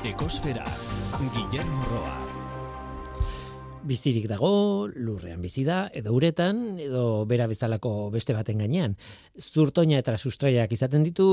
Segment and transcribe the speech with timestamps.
[0.00, 0.64] Ekosfera,
[1.34, 2.14] Guillermo Roa.
[3.84, 8.94] Bizirik dago, lurrean bizi da, edo uretan, edo bera bezalako beste baten gainean.
[9.36, 11.26] Zurtoina eta sustraiak izaten ditu,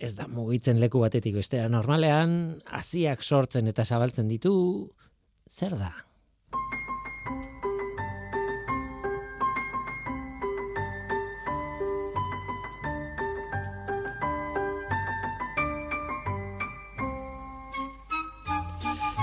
[0.00, 4.54] ez da mugitzen leku batetik bestera normalean, haziak sortzen eta zabaltzen ditu,
[5.52, 5.92] zer da?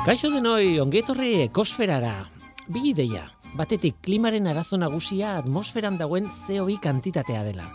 [0.09, 2.23] Kaixo denoi, ongetorri ekosferara.
[2.73, 7.67] Bi ideia, batetik klimaren arazo nagusia atmosferan dagoen CO2 kantitatea dela.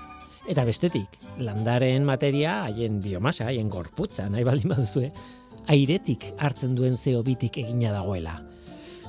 [0.50, 5.12] Eta bestetik, landaren materia, haien biomasa, haien gorputza, nahi baldin baduzue,
[5.70, 8.40] airetik hartzen duen CO2tik egina dagoela.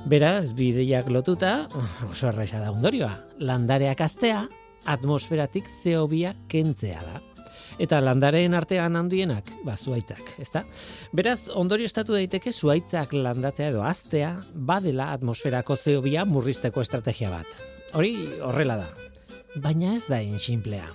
[0.05, 1.63] Beraz, bideiak lotuta,
[2.05, 4.43] oso arraixa da ondorioa, landareak aztea,
[4.85, 7.23] atmosferatik CO2 kentzea da
[7.79, 10.63] eta landaren artean handienak, ba, zuaitzak, ezta?
[11.15, 17.49] Beraz, ondorio estatu daiteke zuaitzak landatzea edo aztea, badela atmosferako zeobia murrizteko estrategia bat.
[17.93, 18.89] Hori horrela da.
[19.61, 20.87] Baina ez da inxinplea.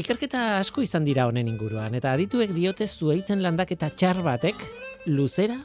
[0.00, 4.62] Ikerketa asko izan dira honen inguruan, eta adituek diote zuaitzen landaketa txar batek,
[5.06, 5.58] luzera,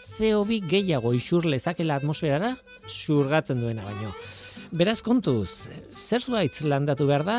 [0.00, 2.54] zeobi gehiago isur lezakela atmosferara,
[2.86, 4.12] surgatzen duena baino.
[4.70, 7.38] Beraz kontuz, zer zuaitz landatu behar da,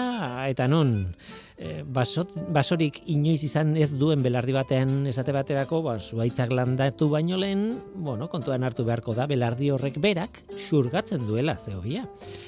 [0.50, 1.14] eta non,
[1.62, 7.38] Eh, basot, basorik inoiz izan ez duen belardi batean esate baterako, ba, zuaitzak landatu baino
[7.38, 12.08] lehen, bueno, kontuan hartu beharko da, belardi horrek berak xurgatzen duela zeobia.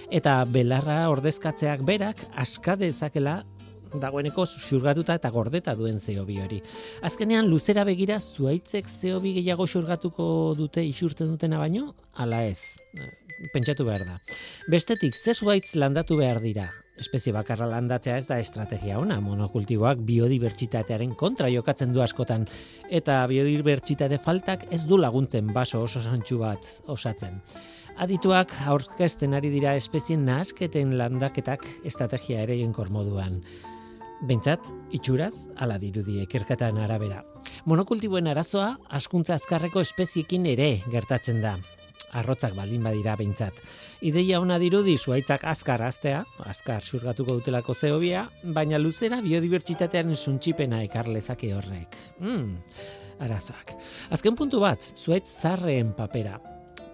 [0.10, 3.44] Eta belarra ordezkatzeak berak aska dezakela
[4.02, 6.64] dagoeneko xurgatuta eta gordeta duen zeobi hori.
[7.06, 10.26] Azkenean, luzera begira zuaitzek zeobi gehiago xurgatuko
[10.58, 12.80] dute isurtzen dutena baino, ala ez,
[13.54, 14.18] pentsatu behar da.
[14.74, 16.72] Bestetik, ze zuaitz landatu behar dira?
[17.00, 22.46] Espezie bakarra landatzea ez da estrategia ona, monokultiboak biodibertsitatearen kontra jokatzen du askotan,
[22.90, 27.42] eta biodibertsitate faltak ez du laguntzen baso oso santxu bat osatzen.
[28.02, 33.42] Adituak aurkezten ari dira espezien nahasketen landaketak estrategia ere jenkor moduan.
[34.24, 37.22] Bentsat, itxuraz, ala dirudi ekerkatan arabera.
[37.70, 41.58] Monokultiboen arazoa, askuntza azkarreko espeziekin ere gertatzen da.
[42.16, 43.58] Arrotzak baldin badira bentsat.
[44.04, 51.08] Ideia ona dirudi zuaitzak azkar aztea, azkar surgatuko dutelako zeobia, baina luzera biodibertsitatean suntxipena ekar
[51.08, 51.96] lezake horrek.
[52.20, 52.58] Mm,
[53.24, 53.72] arazoak.
[54.12, 56.36] Azken puntu bat, zuaitz zarreen papera.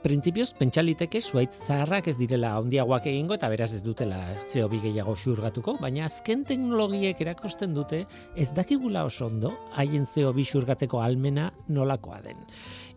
[0.03, 5.79] Printzipioz, pentsaliteke zuaitz zaharrak ez direla ondiagoak egingo eta beraz ez dutela zeobi gehiago xurgatuko,
[5.81, 8.03] baina azken teknologiek erakosten dute
[8.37, 12.45] ez dakigula oso ondo haien zeobi xurgatzeko almena nolakoa den.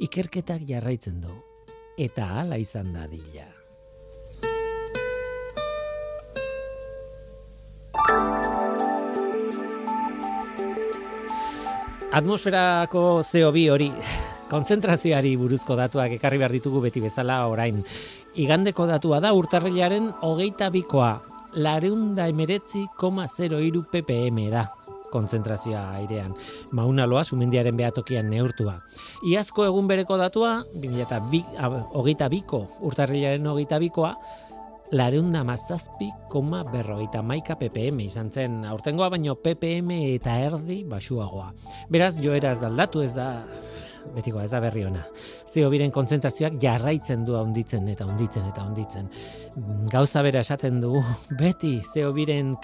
[0.04, 1.32] Ikerketak jarraitzen du.
[1.96, 3.51] Eta hala izan dadila.
[12.12, 13.86] Atmosferako CO2 hori
[14.52, 17.78] konzentrazioari buruzko datuak ekarri behar ditugu beti bezala orain.
[18.36, 21.14] Igandeko datua da urtarrilaren hogeita bikoa,
[21.56, 24.66] lareunda emeretzi koma ppm da
[25.12, 26.34] konzentrazioa airean.
[26.72, 28.78] Mauna loa sumendiaren behatokian neurtua.
[29.28, 30.64] Iazko egun bereko datua,
[31.94, 34.14] hogeita biko, urtarrilaren hogeita bikoa,
[34.92, 41.52] lareunda mazazpi koma berrogeita maika ppm izan zen aurtengoa baino ppm eta erdi basuagoa.
[41.90, 43.28] Beraz, joera ez daldatu ez da,
[44.14, 45.04] betiko ez da berri ona.
[45.48, 49.08] Zeo biren kontzentrazioak jarraitzen du handitzen eta handitzen eta handitzen.
[49.92, 51.00] Gauza bera esaten du,
[51.40, 52.54] beti zeo biren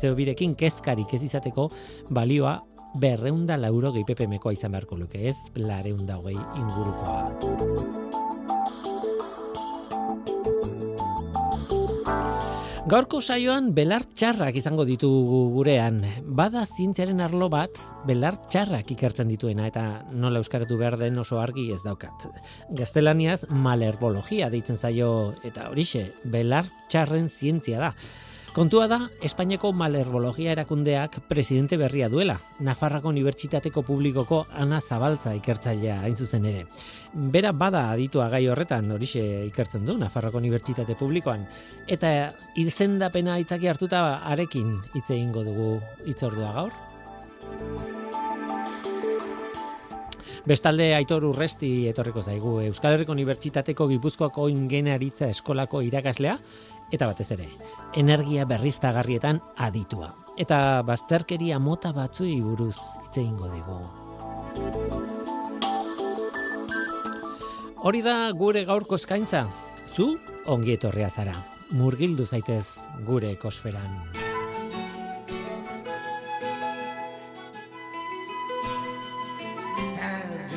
[0.00, 1.68] zeo birekin kezkarik ez izateko
[2.10, 2.56] balioa
[2.96, 8.05] berreunda lauro gehi ppmkoa izan beharko luke, ez lareunda hogei ingurukoa.
[12.86, 15.96] Gaurko saioan belar txarrak izango ditugu gurean.
[16.38, 19.82] Bada zientziaren arlo bat belar txarrak ikertzen dituena eta
[20.14, 22.28] nola euskaratu behar den oso argi ez daukat.
[22.78, 27.90] Gaztelaniaz malerbología deitzen zaio eta horixe, belar txarren zientzia da.
[28.56, 36.16] Kontua da, Espainiako Malherbologia erakundeak presidente berria duela, Nafarrako Unibertsitateko Publikoko Ana Zabaltza ikertzailea hain
[36.16, 36.62] zuzen ere.
[37.12, 39.20] Bera bada aditua gai horretan horixe
[39.50, 41.44] ikertzen du Nafarroko Unibertsitate Publikoan.
[41.86, 44.00] Eta izendapena itzaki hartuta
[44.32, 45.68] arekin hitz egingo dugu
[46.08, 46.72] hitzordua gaur.
[50.46, 56.36] Bestalde Aitor Urresti etorriko zaigu Euskal Herriko Unibertsitateko Gipuzkoako Ingenaritza Eskolako irakaslea
[56.92, 57.48] eta batez ere,
[57.94, 60.14] energia berriztagarrietan aditua.
[60.36, 63.78] Eta bazterkeria mota batzui buruz hitze eingo digu.
[67.86, 69.46] Hori da gure gaurko eskaintza.
[69.94, 70.16] Zu
[70.46, 71.38] ongi etorria zara.
[71.70, 72.66] Murgildu zaitez
[73.06, 74.24] gure ekosferan.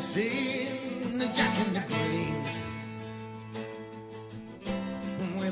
[0.10, 2.39] seen Jack in the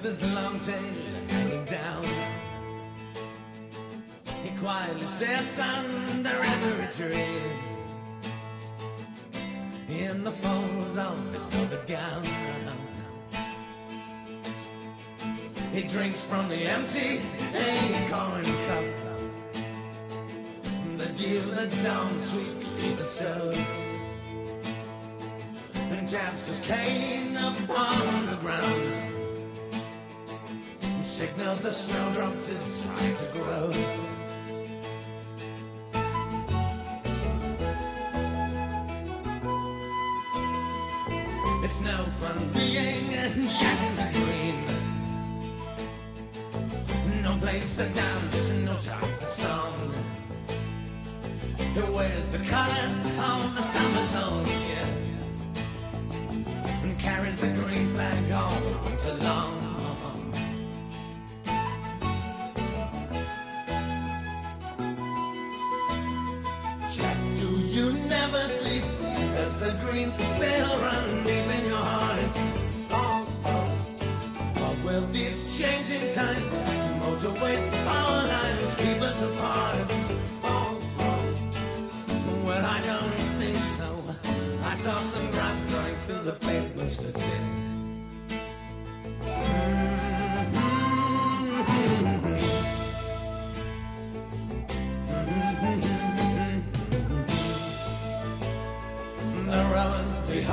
[0.07, 0.77] His long tail
[1.27, 2.03] hanging down.
[4.41, 7.43] He quietly sits under every tree
[9.89, 12.23] in the folds of his velvet gown.
[15.73, 17.19] He drinks from the empty
[17.53, 18.85] acorn cup
[20.97, 23.93] the dawn sweet bestows
[25.91, 29.16] and taps his cane upon the ground
[31.17, 33.71] signals the snowdrops it's time to grow.
[41.63, 43.09] It's no fun being
[43.59, 44.59] Jack in the Green
[47.23, 49.93] No place to dance, no time for song.
[51.73, 54.56] He wears the colors of the summer song,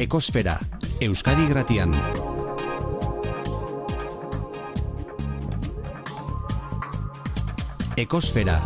[0.00, 0.54] Ekosfera,
[1.04, 1.90] Euskadi Gratian.
[8.00, 8.56] Ekosfera,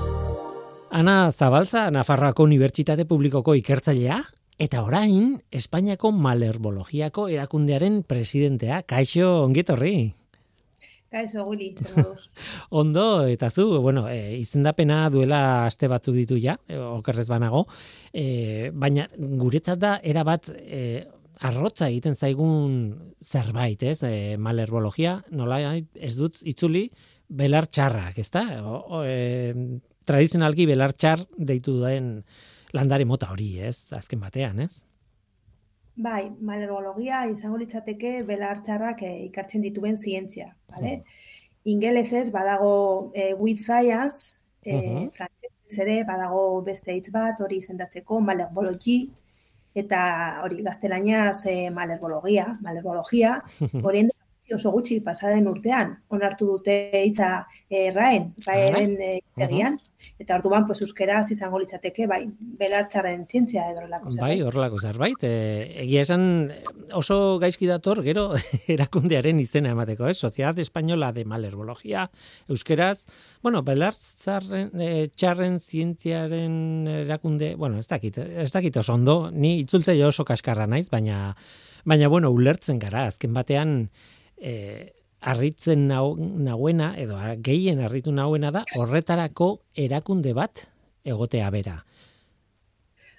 [0.94, 4.20] Ana Zabalza, Nafarroako Unibertsitate Publikoko ikertzailea,
[4.62, 10.12] eta orain, Espainiako Malerbologíako erakundearen presidentea, kaixo ongetorri.
[11.14, 11.72] Kaixo, guri?
[12.82, 17.66] Ondo, eta zu, bueno, e, izendapena duela aste batzuk ditu ja, e, okerrez banago,
[18.10, 20.81] e, baina guretzat da, erabat, e,
[21.40, 26.90] arrotza egiten zaigun zerbait, ez, e, malerbología, nola ez dut itzuli,
[27.28, 28.44] belar txarrak, ezta?
[28.62, 32.25] O, o, e, tradizionalki belar txar deitu den
[32.75, 33.92] landare mota hori, ez?
[33.92, 34.84] Azken batean, ez?
[35.94, 41.04] Bai, malergologia izango litzateke belar txarrak eh, ikartzen dituen zientzia, bale?
[41.70, 45.10] Ingelesez badago eh, with science, eh, Mhm.
[45.14, 49.10] frantsesez ere badago beste hitz bat hori izendatzeko malergologi
[49.74, 50.00] eta
[50.44, 53.40] hori gaztelaniaz eh, malergologia, malergologia,
[53.82, 54.10] horien
[54.52, 59.79] oso gutxi pasaren urtean onartu dute hitza eh, raen, raen eh, tegian,
[60.20, 62.20] eta orduan pues euskeraz izango litzateke bai
[62.60, 64.43] belartxarren zientzia edo horrelako Bai, zerbait.
[64.48, 65.24] horrelako zerbait.
[65.24, 65.32] E,
[65.84, 66.27] egia esan
[66.93, 68.27] oso gaizki dator gero
[68.77, 70.19] erakundearen izena emateko, ez?
[70.19, 72.10] Sociedad Española de Malerbología,
[72.48, 73.06] euskeraz,
[73.43, 80.06] bueno, belartzarren, e, txarren zientziaren erakunde, bueno, ez dakit, ez dakit oso ondo, ni itzultzaile
[80.06, 81.34] oso kaskarra naiz, baina,
[81.84, 83.89] baina bueno, ulertzen gara, azken batean,
[84.38, 90.67] e, harritzen nau, nauena, edo gehien harritu nauena da, horretarako erakunde bat
[91.05, 91.84] egotea bera.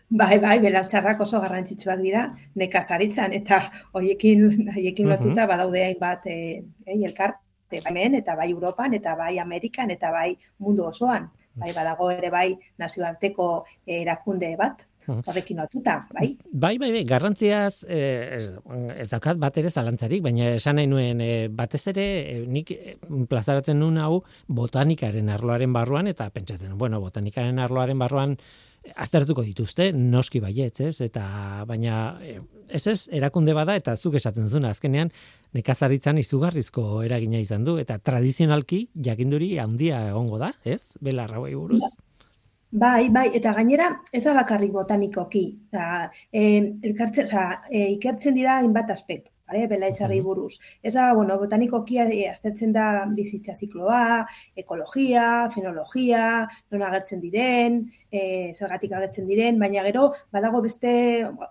[0.10, 2.28] Bai, bai, belartxarrak oso garrantzitsuak dira
[2.62, 5.12] nekazaritzan eta hoiekin hoiekin Mhm.
[5.12, 7.42] lotuta badaude hainbat eh, eh, elkarte
[7.72, 11.32] bai hemen eta bai Europan eta bai Amerikan eta bai mundu osoan.
[11.56, 14.95] Bai, badago ere bai nazioarteko eh, erakunde bat Mhm.
[15.08, 16.30] Horrekin lotuta, bai.
[16.52, 18.52] Bai, bai, bai, garrantziaz eh, ez,
[18.98, 22.72] ez daukat bat ere zalantzarik, baina esan nahi nuen eh, batez ere eh, nik
[23.30, 28.38] plazaratzen nuen hau botanikaren arloaren barruan eta pentsatzen, bueno, botanikaren arloaren barruan
[28.94, 31.00] aztertuko dituzte, noski baietz, ez?
[31.02, 31.26] Eta
[31.66, 32.20] baina
[32.70, 35.10] ez ez erakunde bada eta zuk esaten zuna azkenean
[35.58, 40.98] nekazaritzan izugarrizko eragina izan du eta tradizionalki jakinduri handia egongo da, ez?
[41.02, 41.82] Belar hauei buruz.
[42.82, 43.86] Bai, bai, eta gainera
[44.18, 45.44] ez da bakarrik botanikoki.
[45.72, 45.86] Da,
[46.32, 46.42] e,
[46.90, 49.32] elkartzen, oza, e, ikertzen dira hainbat aspektu.
[49.46, 50.56] bale, belaitxarri buruz.
[50.82, 54.26] Ez da, bueno, botanikokia e, aztertzen da bizitza zikloa,
[54.58, 56.24] ekologia, fenologia,
[56.74, 57.78] non agertzen diren,
[58.10, 58.24] e,
[58.58, 60.96] zergatik agertzen diren, baina gero, badago beste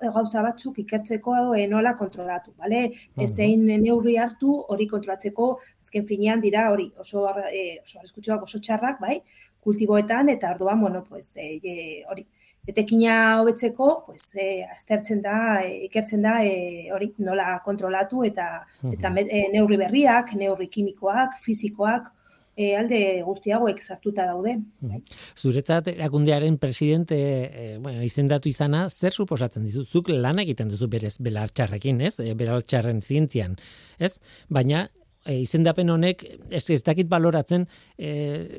[0.03, 2.89] gauza batzuk ikertzeko e, nola kontrolatu, bale?
[3.29, 5.51] Ezein neurri hartu hori kontrolatzeko,
[5.87, 9.21] azken finean dira hori, oso, e, oso arreskutsuak oso txarrak, bai,
[9.65, 12.27] kultiboetan, eta orduan, bueno, pues, e, hori,
[12.67, 19.13] etekina hobetzeko, pues eh aztertzen da, e, ikertzen da eh hori nola kontrolatu eta eta
[19.21, 22.13] e, neurri berriak, neurri kimikoak, fisikoak,
[22.57, 24.57] e, alde guztiagoek sartuta daude.
[24.81, 25.03] Bai.
[25.37, 29.85] Zuretzat erakundearen presidente e, bueno, izendatu izana, zer suposatzen dizu?
[29.85, 32.19] Zuk lan egiten duzu berez belartxarrekin, ez?
[32.21, 33.59] E, belartxarren zientzian,
[33.99, 34.17] ez?
[34.49, 34.87] Baina
[35.25, 37.67] e, izendapen honek ez, ez dakit baloratzen
[37.97, 38.13] e,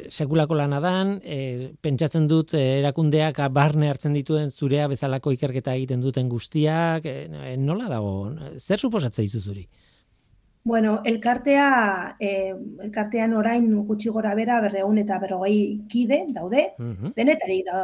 [0.09, 6.01] sekulako lana dan, e, pentsatzen dut e, erakundeak barne hartzen dituen zurea bezalako ikerketa egiten
[6.01, 8.15] duten guztiak, e, nola dago,
[8.57, 9.67] zer suposatze dizu zuri?
[10.65, 16.63] Bueno, elkartea, eh, elkartean orain gutxi gora bera berreun eta berrogei kide daude,
[17.13, 17.83] denetari da,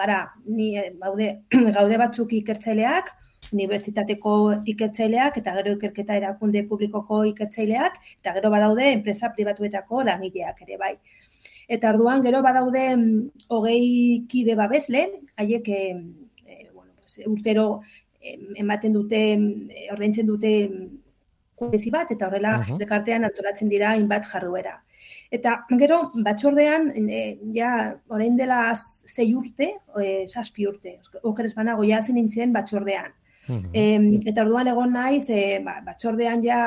[0.00, 0.16] gara,
[0.50, 1.28] ni, baude,
[1.76, 3.12] gaude batzuk ikertzaileak,
[3.52, 4.34] unibertsitateko
[4.72, 10.94] ikertzaileak eta gero ikerketa erakunde publikoko ikertzaileak eta gero badaude enpresa pribatuetako langileak ere bai.
[11.68, 15.04] Eta orduan gero badaude mm, hogei kide babesle,
[15.36, 15.80] haiek e,
[16.72, 17.68] bueno, pues, urtero
[18.56, 20.52] ematen dute, e, ordaintzen dute
[21.58, 22.78] kuresi bat, eta horrela uh -huh.
[22.78, 24.82] dekartean antolatzen dira inbat jarduera.
[25.30, 32.00] Eta gero, batzordean, e, ja, orain dela zei urte, e, zazpi urte, okeres banago, ja
[32.08, 32.52] nintzen
[33.48, 33.70] batzordean.
[33.72, 36.60] E, eta orduan egon naiz, e, ba, batzordean ja,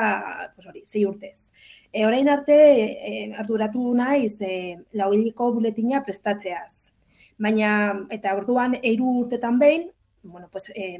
[0.54, 1.52] pues hori, zei urtez.
[1.92, 2.58] E, orain arte,
[2.92, 6.92] e, arduratu naiz, e, lauiliko buletina prestatzeaz.
[7.38, 9.90] Baina, eta orduan, eiru urtetan behin,
[10.22, 10.98] bueno, pues, e,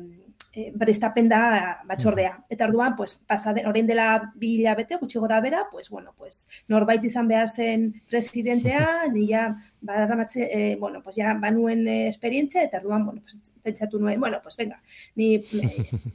[0.52, 2.44] e, berestapen da batzordea.
[2.50, 7.04] Eta orduan, pues, pasade, orain dela bi hilabete, gutxi gora bera, pues, bueno, pues, norbait
[7.04, 13.04] izan behar zen presidentea, nila badamatze, eh, bueno, pues ya banuen eh, esperientzia, eta orduan,
[13.04, 14.80] bueno, pues, pentsatu nuen, bueno, pues venga,
[15.16, 15.44] ni eh,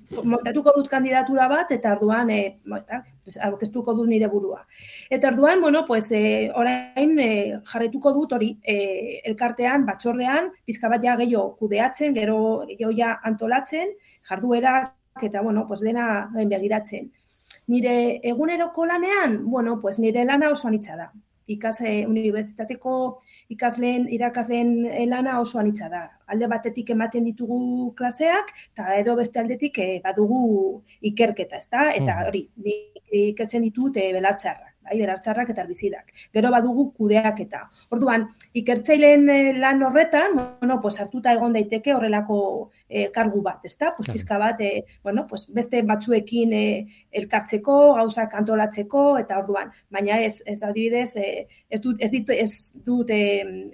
[0.24, 3.04] montatuko dut kandidatura bat, eta orduan, eh, eta,
[3.44, 4.66] aurkeztuko dut nire burua.
[5.10, 11.04] Eta orduan, bueno, pues, eh, orain eh, jarretuko dut hori eh, elkartean, batzordean, pizka bat
[11.04, 13.94] ja gehiago kudeatzen, gero gehiago ja antolatzen,
[14.24, 17.12] jarduerak, eta, bueno, pues, dena begiratzen.
[17.68, 21.12] Nire eguneroko lanean, bueno, pues, nire lana oso anitza da
[21.48, 22.94] ikase unibertsitateko
[23.56, 24.72] ikasleen irakasleen
[25.10, 26.04] lana oso anitza da.
[26.28, 27.60] Alde batetik ematen ditugu
[27.98, 30.42] klaseak eta ero beste aldetik eh, badugu
[31.12, 31.92] ikerketa, ezta?
[31.96, 32.48] Eta hori,
[33.28, 36.12] ikertzen ditut e, belartxarrak bai, berartzarrak eta arbizidak.
[36.34, 37.64] Gero badugu kudeak eta.
[37.94, 38.28] Orduan,
[38.58, 42.40] ikertzaileen eh, lan horretan, bueno, pues hartuta egon daiteke horrelako
[42.90, 43.94] e, kargu bat, ezta?
[43.98, 46.66] Pues pizka bat, e, bueno, pues beste batzuekin e,
[47.22, 52.52] elkartzeko, gauzak antolatzeko eta orduan, baina ez, ez adibidez, e, ez dut ez dut ez
[52.86, 53.24] dut e,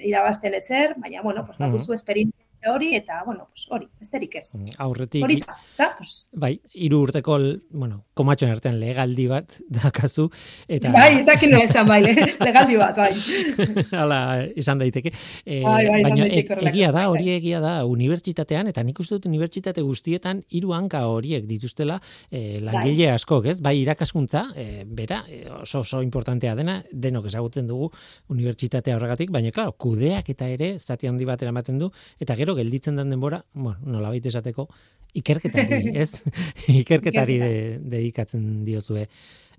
[0.09, 4.55] irabazten ezer, baina bueno, pues baduzu esperientzia hori eta bueno, pues hori, besterik ez.
[4.57, 5.23] Mm, aurretik.
[5.23, 7.37] Hori da, Pues bai, hiru urteko,
[7.71, 10.29] bueno, komatxon artean legaldi bat dakazu
[10.67, 12.01] eta Bai, ez dakin esan bai,
[12.47, 13.11] legaldi bat, bai.
[14.03, 14.19] Hala,
[14.59, 15.13] izan daiteke.
[15.45, 19.27] Eh, bai, bai, baina e, egia da, hori egia da unibertsitatean eta nik uste dut
[19.29, 21.99] unibertsitate guztietan hiru hanka horiek dituztela
[22.31, 23.13] eh, langile bai.
[23.17, 23.59] askok, ez?
[23.63, 27.89] Bai, irakaskuntza, eh, bera, eh, oso oso importantea dena, denok ezagutzen dugu
[28.33, 31.89] unibertsitatea horregatik, baina claro, kudeak eta ere zati handi bat eramaten du
[32.23, 34.67] eta gero gelditzen den denbora, bueno, nola baita esateko,
[35.13, 36.23] ikerketari, ez?
[36.71, 37.39] ikerketari
[37.79, 39.07] dedikatzen de diozue.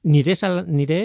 [0.05, 0.99] Nire, sal, nire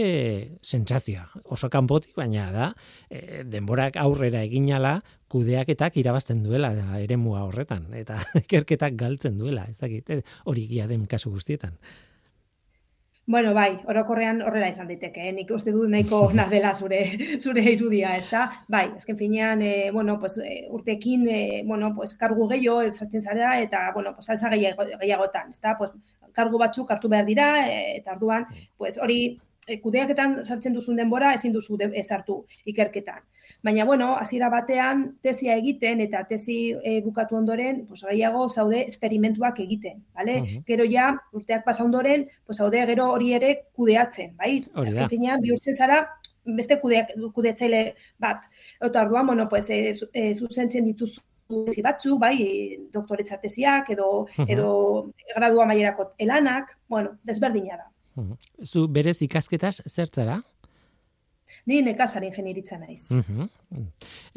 [0.60, 1.24] sentsazioa,
[1.56, 2.66] oso kanpotik, baina da,
[3.08, 4.98] e, denborak aurrera eginala,
[5.32, 10.12] kudeaketak irabazten duela eremua horretan, eta ikerketak galtzen duela, ez dakit,
[10.52, 11.78] hori gia den kasu guztietan.
[13.30, 15.32] Bueno, bai, orokorrean horrela izan daiteke, eh?
[15.38, 16.98] nik uste dut nahiko na dela zure
[17.44, 18.48] zure irudia, ezta?
[18.76, 23.52] Bai, azken finean, eh, bueno, pues, eh, urtekin, eh, bueno, pues, kargu gehiago ezartzen zara,
[23.62, 25.76] eta, bueno, pues, alza gehiagotan, ezta?
[25.78, 25.92] Pues,
[26.34, 27.52] kargu batzuk hartu behar dira,
[28.00, 29.38] eta arduan, pues, hori e,
[29.84, 33.22] kudeaketan sartzen duzun denbora ezin duzu de, esartu ikerketan.
[33.64, 39.60] Baina bueno, hasiera batean tesia egiten eta tesi e, bukatu ondoren, pues gehiago zaude esperimentuak
[39.66, 40.40] egiten, vale?
[40.68, 44.64] Gero ja urteak pasa ondoren, pues zaude gero hori ere kudeatzen, bai?
[44.74, 46.02] Azken finean bihurtzen zara
[46.46, 47.84] beste kudeak kudeatzaile
[48.18, 48.48] bat.
[48.82, 52.38] Eta orduan, bueno, pues e, e, zuzentzen dituzu tesi batzuk, bai,
[52.94, 54.10] doktoretza tesiak edo
[54.46, 54.70] edo
[55.36, 57.88] gradua mailerako elanak, bueno, desberdina da.
[58.64, 60.42] Zu berez ikasketaz zertzara?
[61.70, 63.10] Ni nekazari ingenieritza naiz.
[63.12, 63.48] Mhm.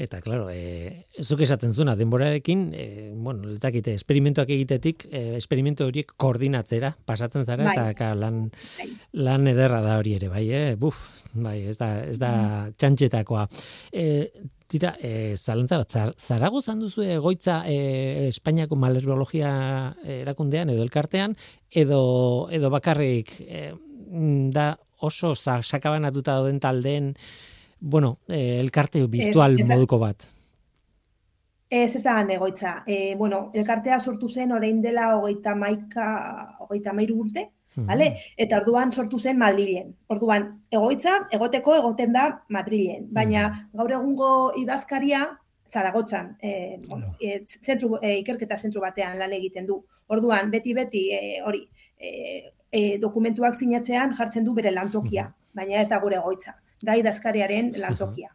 [0.01, 5.87] Eta, claro, e, zuk esaten zuna, denborarekin, e, bueno, ez dakite, esperimentoak egitetik, e, esperimento
[5.87, 7.75] horiek koordinatzera pasatzen zara, Bai.
[7.77, 8.89] eta ka, lan, Bai.
[9.13, 10.75] lan ederra da hori ere, bai, eh?
[10.77, 12.33] Buf, bai, ez da, ez da
[12.77, 13.47] txantxetakoa.
[13.93, 14.07] E,
[14.73, 19.53] tira, e, zalantza bat, zar, zaragozan duzu egoitza e, Espainiako malerbiologia
[20.05, 21.37] erakundean edo elkartean,
[21.69, 23.67] edo, edo bakarrik e,
[24.53, 27.15] da oso sa, sakabanatuta dauden taldeen
[27.81, 30.23] bueno, eh, elkarte virtual ez da- moduko bat.
[31.73, 32.83] Ez, ez da egoitza.
[32.87, 37.87] E, bueno, elkartea sortu zen orain dela hogeita maika, hogeita mairu urte, Mhm.
[37.89, 38.07] Vale?
[38.37, 39.95] Eta orduan sortu zen Madrilen.
[40.13, 43.07] Orduan, egoitza, egoteko egoten da Madrilen.
[43.11, 45.23] Baina gaur egungo idazkaria
[45.73, 49.79] Zaragotzan, e, bueno, e, zentru, e, ikerketa zentru batean lan egiten du.
[50.09, 51.63] Orduan, beti-beti e, hori,
[51.97, 56.57] e, e, dokumentuak sinatzean jartzen du bere lantokia, baina ez da gure egoitza.
[56.83, 58.33] Da idazkariaren lantokia.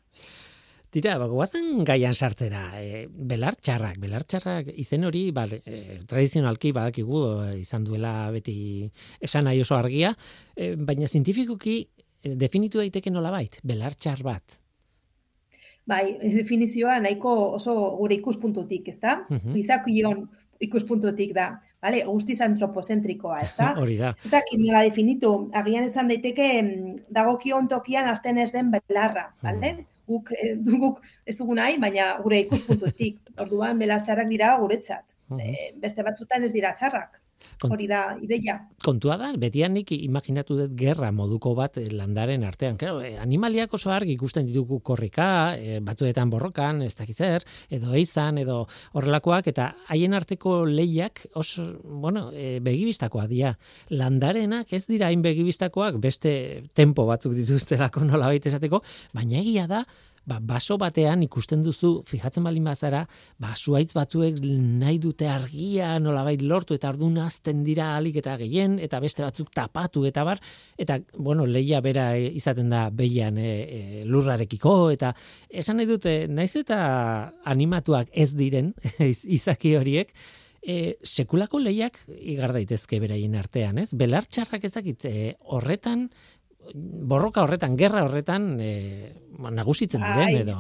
[0.94, 7.50] Tira, ba, guazen gaian sartzera, e, belartxarrak, belartxarrak izen hori, bale, e, tradizionalki badakigu e,
[7.60, 8.56] izan duela beti
[9.20, 10.14] esan nahi oso argia,
[10.56, 14.62] e, baina zientifikoki e, definitu daiteke nolabait, belartxar bat.
[15.88, 19.22] Bai, definizioa nahiko oso gure ikuspuntutik, ezta?
[19.28, 19.54] Mhm.
[19.60, 20.26] Gizakion
[20.64, 21.52] ikuspuntutik da,
[21.88, 22.04] vale?
[22.06, 23.74] Guztiz antropozentrikoa, ezta?
[23.82, 24.14] Hori da.
[24.24, 29.78] Ez dakit nola definitu, agian esan daiteke mm, dagokion tokian hasten ez den belarra, bale?
[30.08, 33.22] Guk, eh, guk ez dugu nahi, baina gure ikuspuntutik.
[33.44, 35.06] Orduan, belartxarrak dira guretzat.
[35.32, 35.40] Mhm.
[35.44, 37.22] Eh, beste batzutan ez dira txarrak.
[37.62, 38.58] Kon- Hori da, ideia.
[38.84, 42.78] Kontua da, betian nik imaginatu dut gerra moduko bat eh, landaren artean.
[42.78, 47.94] Claro, eh, animaliak oso argi ikusten ditugu korrika, eh, batzuetan borrokan, ez dakit zer, edo
[47.98, 53.56] eizan, edo horrelakoak, eta haien arteko lehiak oso, bueno, e, begibistakoa dira.
[53.90, 59.84] Landarenak ez dira hain begibistakoak, beste tempo batzuk dituztelako nolabait esateko, baina egia da,
[60.28, 63.06] ba, baso batean ikusten duzu, fijatzen baldin bazara,
[63.40, 68.78] ba, zuaitz batzuek nahi dute argia nolabait lortu eta ardun azten dira alik eta gehien,
[68.84, 70.42] eta beste batzuk tapatu eta bar,
[70.78, 75.14] eta, bueno, leia bera e, izaten da behian e, e, lurrarekiko, eta
[75.50, 76.82] esan nahi dute, naiz eta
[77.48, 78.74] animatuak ez diren,
[79.12, 80.12] iz- izaki horiek,
[80.68, 83.90] e, sekulako lehiak igar daitezke beraien artean, ez?
[83.96, 86.10] Belartxarrak ez dakit, e, horretan,
[86.74, 90.42] borroka horretan, gerra horretan, e, nagusitzen diren, Bai.
[90.42, 90.60] edo...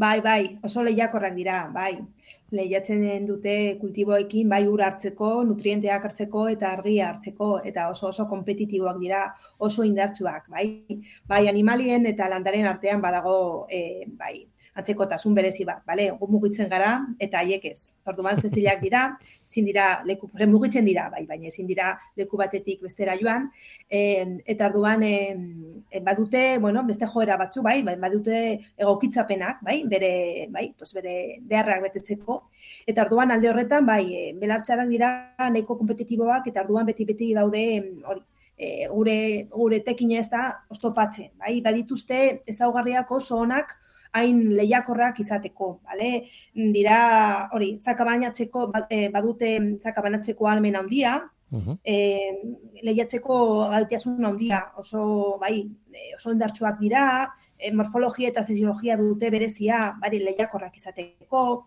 [0.00, 1.98] Bai, bai, oso lehiakorrak dira, bai.
[2.56, 8.96] Lehiatzen dute kultiboekin, bai ur hartzeko, nutrienteak hartzeko eta argia hartzeko, eta oso oso kompetitiboak
[9.02, 9.26] dira,
[9.58, 10.64] oso indartsuak, bai.
[11.28, 14.46] Bai, animalien eta landaren artean badago, e, bai,
[14.80, 16.08] atzekotasun berezi bat, bale?
[16.18, 17.92] Gu mugitzen gara eta haiek ez.
[18.08, 19.04] Orduan zezilak dira,
[19.46, 23.48] ezin dira leku, ore, mugitzen dira, bai, baina ezin dira leku batetik bestera joan,
[23.88, 24.00] e,
[24.54, 25.14] eta orduan e,
[26.06, 28.40] badute, bueno, beste joera batzu, bai, bai, badute
[28.76, 30.12] egokitzapenak, bai, bere,
[30.50, 31.14] bai, pues bere
[31.46, 32.40] beharrak betetzeko,
[32.90, 35.12] eta orduan alde horretan, bai, belartxarak dira
[35.46, 38.26] nahiko kompetitiboak, eta orduan beti-beti daude, em, hori,
[38.60, 42.20] e, gure, gure tekina ez da oztopatzen, bai, badituzte
[42.52, 43.72] ezaugarriak oso onak
[44.12, 46.24] hain lehiakorrak izateko, bale?
[46.54, 51.20] Dira, hori, zakabanatzeko, ba- e, badute zakabanatzeko almen handia,
[51.84, 51.96] e,
[52.82, 55.60] lehiatzeko gaitasun handia, oso, bai,
[55.92, 57.04] e, oso indartsuak dira,
[57.58, 61.64] e, morfologia eta fisiologia dute berezia, bari lehiakorrak izateko,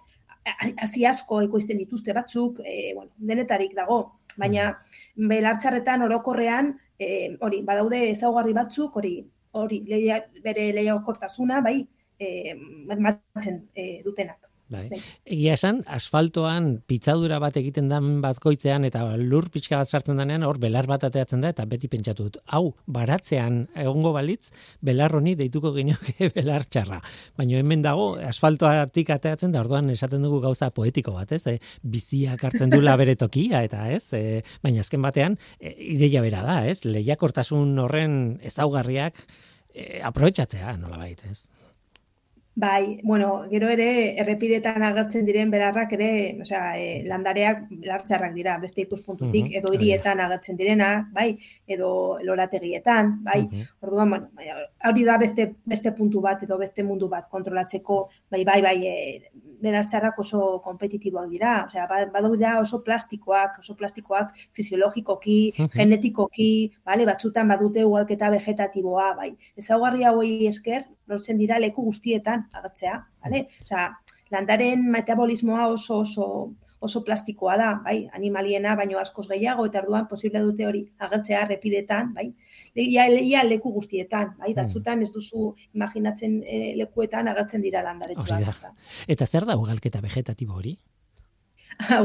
[0.82, 4.70] hasi asko ekoizten dituzte batzuk, e, bueno, denetarik dago, baina
[5.16, 9.18] belartxarretan orokorrean, e, hori, badaude ezaugarri batzuk, hori,
[9.52, 11.88] hori, leia, bere lehiakortasuna, bai,
[12.24, 12.58] e,
[12.90, 14.54] bermatzen e, dutenak.
[14.74, 14.88] Bai.
[14.90, 15.00] Bai.
[15.36, 20.58] Egia esan, asfaltoan pitzadura bat egiten dan batkoitzean eta lur pixka bat sartzen denean hor
[20.62, 22.40] belar bat ateatzen da eta beti pentsatu dut.
[22.48, 27.02] Hau, baratzean egongo balitz, belar honi deituko genioke belar txarra.
[27.38, 31.44] Baina hemen dago, asfaltoatik ateatzen da orduan esaten dugu gauza poetiko bat, ez?
[31.52, 34.06] E, biziak hartzen dula bere tokia eta ez?
[34.18, 36.82] E, baina azken batean, e, ideia bera da, ez?
[36.88, 39.20] Lehiakortasun horren ezaugarriak
[39.76, 41.44] e, aprobetxatzea, nolabait, ez?
[42.56, 46.10] Bai, bueno, gero ere errepidetan agertzen diren belarrak ere,
[46.44, 51.32] osea, e, landareak belartxarrak dira beste ikuspuntutik, edo hirietan agertzen direnak, bai,
[51.66, 53.40] edo lorategietan, bai.
[53.82, 54.60] Orduan, bueno,
[54.92, 57.98] hori da beste beste puntu bat edo beste mundu bat kontrolatzeko,
[58.30, 59.32] bai, bai, bai, e,
[59.64, 65.38] belartxarrak oso kompetitiboak dira, osea, ba- badaude oso plastikoak, oso plastikoak fisiologikoki,
[65.74, 66.50] genetikoki,
[66.86, 69.32] bale, batzutan badute ugalketa vegetatiboa, bai.
[69.58, 73.46] Ezaugarri hauei esker, lortzen dira leku guztietan agertzea, bale?
[73.64, 73.88] Osea,
[74.32, 76.28] landaren metabolismoa oso oso
[76.84, 82.14] oso plastikoa da, bai, animaliena baino askoz gehiago eta orduan posible dute hori agertzea repidetan,
[82.14, 82.28] bai.
[82.76, 84.60] Ia, ia leku guztietan, bai, Hmm.
[84.62, 88.48] batzutan ez duzu imaginatzen eh, lekuetan agertzen dira landaretxoak.
[88.54, 88.74] Ezta.
[89.08, 90.78] Eta zer da ugalketa vegetatibo hori?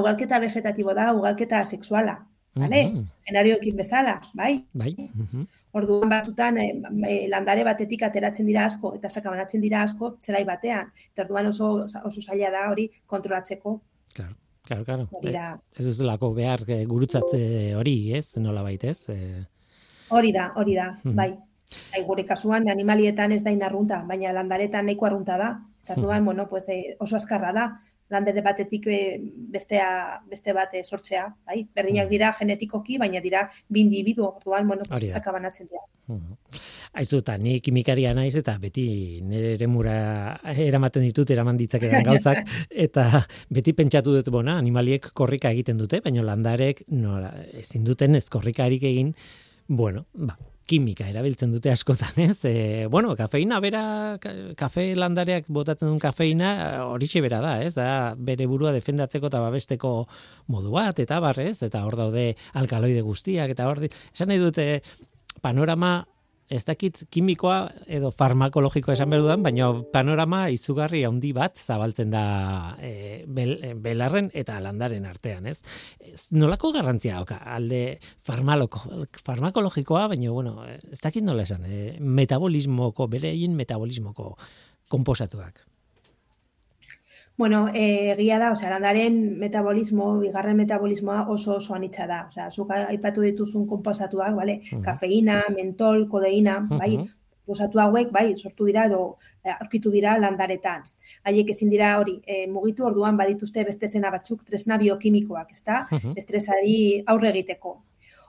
[0.00, 2.18] ugalketa vegetatibo da, ugalketa sexuala,
[2.58, 2.80] bale?
[3.28, 4.64] Genarioekin bezala, bai?
[4.72, 4.94] Bai.
[5.14, 5.44] mhm.
[5.78, 6.72] Orduan batzutan eh,
[7.06, 10.90] eh, landare batetik ateratzen dira asko eta sakabanatzen dira asko zelai batean.
[11.12, 13.80] Eta orduan oso oso zaila da hori kontrolatzeko.
[14.14, 14.34] Claro,
[14.68, 15.08] claro, claro.
[15.16, 18.36] Hori da, Ez duzulako behar eh, gurutzat eh, hori, ez?
[18.36, 18.98] Nola ez?
[19.08, 19.44] Eh,
[20.14, 21.14] hori da, hori da, Mhm.
[21.16, 21.30] bai.
[21.92, 25.50] Bai, gure kasuan animalietan ez da inarrunta, baina landaretan nahiko arrunta da.
[25.84, 27.64] Eta orduan, bueno, pues, eh, oso azkarra da,
[28.10, 29.20] landare batetik eh,
[29.52, 31.66] bestea, beste bat eh, sortzea, bai?
[31.74, 32.10] Berdinak Mhm.
[32.10, 35.82] dira genetikoki, baina dira bi individu, orduan, bueno, sakabanatzen dira.
[36.08, 36.36] Mhm.
[36.94, 43.26] Aizu, eta ni kimikaria naiz eta beti nire eremura eramaten ditut, eraman ditzakedan gauzak, eta
[43.50, 48.82] beti pentsatu dut, bona, animaliek korrika egiten dute, baina landarek nora, ezin duten ez korrikarik
[48.82, 49.14] egin,
[49.68, 52.36] bueno, ba, kimika erabiltzen dute askotan, ez?
[52.44, 53.82] E, bueno, kafeina bera,
[54.22, 56.50] ka- kafe landareak botatzen duen kafeina,
[56.86, 57.72] horixe bera da, ez?
[57.78, 59.92] Da, bere burua defendatzeko eta babesteko
[60.52, 62.28] modu bat, eta barrez, eta hor daude
[62.60, 64.68] alkaloide guztiak, eta hor, esan nahi dute,
[65.40, 66.02] panorama
[66.48, 72.24] ez dakit kimikoa edo farmakologikoa esan behar dudan, baina panorama izugarri handi bat zabaltzen da
[72.80, 72.92] e,
[73.26, 75.58] bel, e, belarren eta landaren artean, ez?
[76.32, 77.82] nolako garrantzia oka, alde
[78.26, 78.82] farmaloko,
[79.24, 84.32] farmakologikoa, baina, bueno, ez dakit nola esan, e, metabolismoko, bere egin metabolismoko
[84.88, 85.66] komposatuak.
[87.38, 92.24] Bueno, eh, egia da, osea, landaren metabolismo, bigarren metabolismoa oso oso anitza da.
[92.26, 94.56] Osea, zuk aipatu dituzun konposatuak, bale?
[94.64, 94.82] Mhm.
[94.82, 96.96] Kafeina, mentol, kodeina, bai?
[96.96, 97.06] Mhm.
[97.46, 100.82] Konposatu hauek, bai, sortu dira edo eh, aurkitu dira landaretan.
[101.30, 105.86] Haiek ezin dira hori, eh, mugitu orduan badituzte beste zena batzuk tresna biokimikoak, ezta?
[105.92, 106.18] Mhm.
[106.18, 107.82] Estresari aurre egiteko.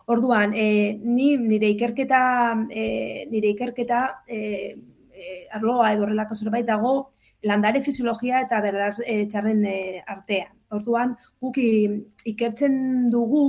[0.06, 4.78] Orduan, eh, ni nire ikerketa, eh, nire ikerketa eh,
[5.14, 7.10] eh, arloa edo horrelako zerbait dago
[7.44, 10.56] landare fisiologia eta belar e, txarren e, artean.
[10.76, 13.44] Orduan, guk ikertzen dugu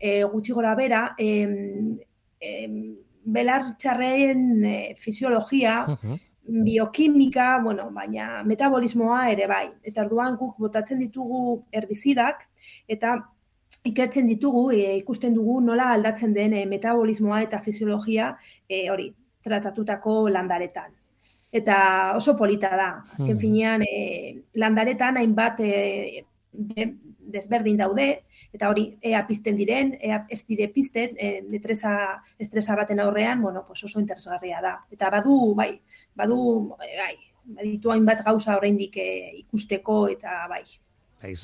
[0.00, 1.98] e, gutxi gora bera, em,
[2.40, 2.78] em,
[3.24, 5.84] belar txarren e, fisiologia,
[6.44, 9.68] biokimika, bueno, baina metabolismoa ere bai.
[9.82, 12.48] Eta orduan guk botatzen ditugu herbizidak
[12.88, 13.16] eta
[13.84, 18.34] ikertzen ditugu, e, ikusten dugu nola aldatzen den e, metabolismoa eta fisiologia
[18.68, 19.10] e, hori
[19.44, 20.92] tratatutako landaretan.
[21.54, 22.90] Eta oso polita da.
[23.14, 23.40] Azken Mhm.
[23.40, 26.94] finean, e, landaretan hainbat e, be-
[27.34, 33.00] desberdin daude, eta hori ea pizten diren, ea ez dire pizten, e, estresa, estresa baten
[33.00, 34.74] aurrean, bueno, pues oso interesgarria da.
[34.90, 35.80] Eta badu, bai,
[36.14, 40.62] badu, bai, baditu hainbat gauza oraindik e, ikusteko eta bai,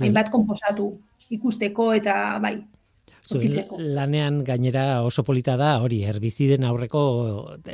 [0.01, 0.93] hainbat konposatu
[1.31, 2.67] ikusteko eta bai,
[3.27, 7.03] Zuen lanean gainera oso polita da hori herbiziden aurreko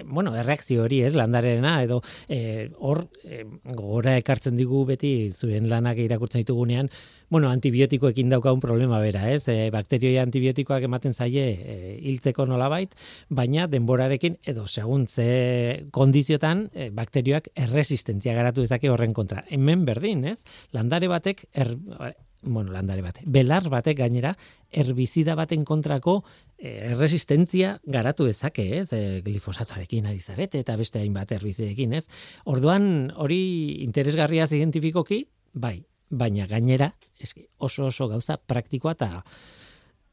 [0.06, 3.44] bueno, erreakzio hori, ez, landarena edo eh, hor eh,
[3.76, 6.90] gora ekartzen digu beti zuen lanak irakurtzen ditugunean,
[7.28, 9.46] bueno, antibiotikoekin daukagun problema bera, ez?
[9.50, 12.94] E, bakterioi antibiotikoak ematen zaie e, hiltzeko nolabait,
[13.28, 19.42] baina denborarekin edo segun ze kondiziotan e, bakterioak erresistentzia garatu dezake horren kontra.
[19.50, 20.40] Hemen berdin, ez?
[20.76, 21.74] Landare batek er,
[22.46, 24.32] bueno, landare bate, belar batek gainera
[24.70, 26.20] herbizida baten kontrako
[26.58, 28.86] eh, erresistentzia garatu dezake, ez?
[28.94, 32.06] E, glifosatoarekin ari zarete eta beste hainbat herbizidekin, ez?
[32.46, 39.10] Orduan hori interesgarria zientifikoki, bai, baina gainera eski, oso oso gauza praktikoa eta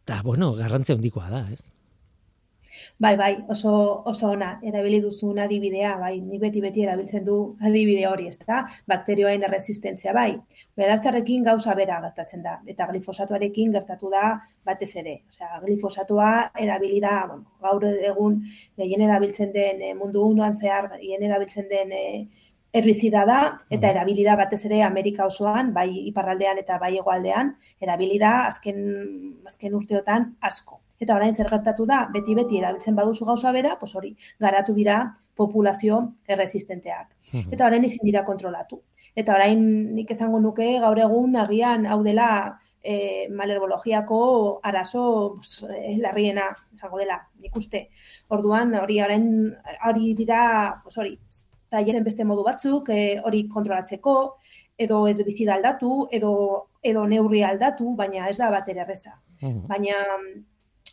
[0.03, 1.69] eta bueno, garrantzia handikoa da, ez?
[2.99, 3.71] Bai, bai, oso,
[4.05, 8.63] oso ona, erabili duzun adibidea, bai, nik beti beti erabiltzen du adibide hori, ez da,
[8.87, 10.31] bakterioen erresistentzia, bai,
[10.77, 17.17] belartzarrekin gauza bera gertatzen da, eta glifosatoarekin gertatu da batez ere, osea, glifosatoa erabili da,
[17.27, 18.41] bueno, gaur egun
[18.77, 22.25] gehien erabiltzen den eh, mundu munduan zehar gehien erabiltzen den eh,
[22.73, 23.95] herbizida da, eta Mhm.
[23.95, 28.79] erabili da batez ere Amerika osoan, bai iparraldean eta bai hegoaldean, erabili da azken,
[29.45, 30.79] azken urteotan asko.
[31.03, 34.97] Eta orain zer gertatu da, beti-beti erabiltzen baduzu gauza bera, pues hori, garatu dira
[35.35, 37.15] populazio erresistenteak.
[37.43, 38.81] Eta orain ezin dira kontrolatu.
[39.15, 39.63] Eta orain
[39.95, 42.27] nik esango nuke gaur egun agian hau dela
[42.81, 44.19] e, malerbologiako
[44.63, 47.87] arazo pues, eh, larriena esango dela, nik uste.
[48.33, 49.27] Orduan hori orain
[49.89, 50.43] hori dira,
[50.83, 51.17] pues hori,
[51.71, 54.15] zailen beste modu batzuk, e, hori kontrolatzeko,
[54.77, 56.33] edo herbizida aldatu, edo
[56.83, 59.15] edo neurri aldatu, baina ez da bat ere erreza.
[59.69, 59.95] Baina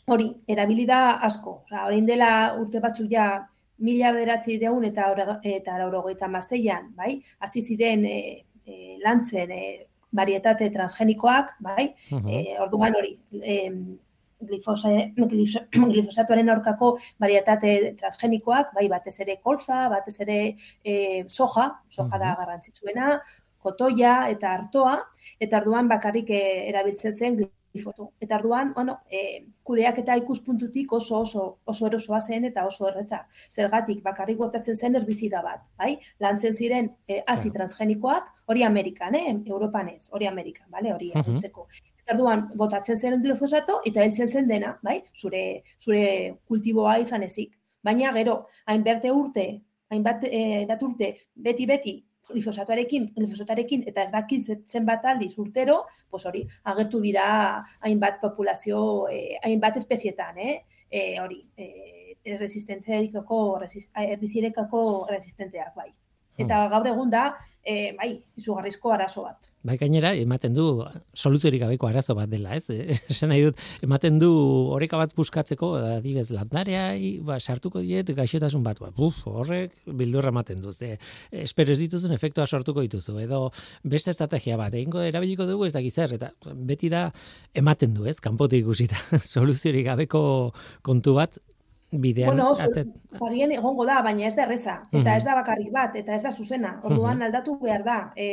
[0.06, 1.62] hori, erabili da asko.
[1.66, 3.46] Osa, orain dela urte batzuk ja
[3.78, 5.08] mila bederatzi deun eta,
[5.42, 7.20] eta laurogeita maseian, bai?
[7.40, 11.94] Hasi ziren e, e, lantzen e, varietate transgenikoak, bai?
[12.10, 13.70] Eh, orduan hori, eh,
[14.40, 20.40] glifose, glifo- glifosatoaren aurkako varietate transgenikoak, bai batez ere kolza, batez ere
[20.84, 23.20] eh, soja, soja da garrantzitsuena,
[23.60, 24.96] kotoia eta artoa,
[25.38, 27.40] eta orduan bakarrik eh, erabiltzen zen
[27.72, 28.12] glifoto.
[28.20, 33.22] Eta orduan, bueno, eh, kudeak eta ikuspuntutik oso oso oso erosoa zen eta oso erretza.
[33.50, 35.96] Zergatik bakarrik botatzen zen herbizida bat, bai?
[36.18, 39.36] Lantzen ziren eh, hasi transgenikoak, hori Amerikan, eh?
[39.46, 40.92] Europan ez, hori Amerikan, bale?
[40.94, 41.66] Hori erretzeko.
[42.02, 45.00] Eta orduan, botatzen zen glifosato eta heltzen zen dena, bai?
[45.14, 46.04] Zure, zure
[46.48, 47.56] kultiboa izan ezik.
[47.82, 49.46] Baina gero, hainberte urte,
[49.90, 52.00] hainbat, eh, hainbat urte, beti-beti,
[52.32, 59.08] glifosatoarekin, glifosatarekin, eta ez dakit ze- zenbat aldiz urtero, pues hori, agertu dira hainbat populazio,
[59.08, 60.64] eh, hainbat espezietan, eh?
[60.90, 65.90] Eh, hori, eh, resistentziarikako, resist, herbizirekako resistenteak, bai.
[66.44, 67.24] Eta gaur egun da,
[67.64, 69.48] eh, bai, izugarrizko arazo bat.
[69.66, 70.64] Bai, gainera, ematen du
[71.12, 72.64] soluziorik gabeko arazo bat dela, ez?
[73.12, 74.30] Esan nahi dut, ematen du
[74.72, 76.86] oreka bat buskatzeko, adibez, landarea,
[77.26, 80.96] ba, sartuko diet, gaixotasun bat, ba, buf, horrek bildurra ematen du, ze,
[81.44, 83.42] espero ez dituzun efektua sortuko dituzu, edo
[83.84, 87.10] beste estrategia bat, egingo erabiliko dugu ez dakiz zer, eta beti da
[87.54, 88.96] ematen du, ez, kanpotik ikusita,
[89.34, 90.22] soluziorik gabeko
[90.86, 91.36] kontu bat,
[91.92, 92.52] bidean, Bueno,
[93.26, 95.16] agian egongo da, baina ez da erreza, eta Mhm.
[95.18, 96.80] ez da bakarrik bat, eta ez da zuzena.
[96.84, 98.26] Orduan aldatu behar da, e,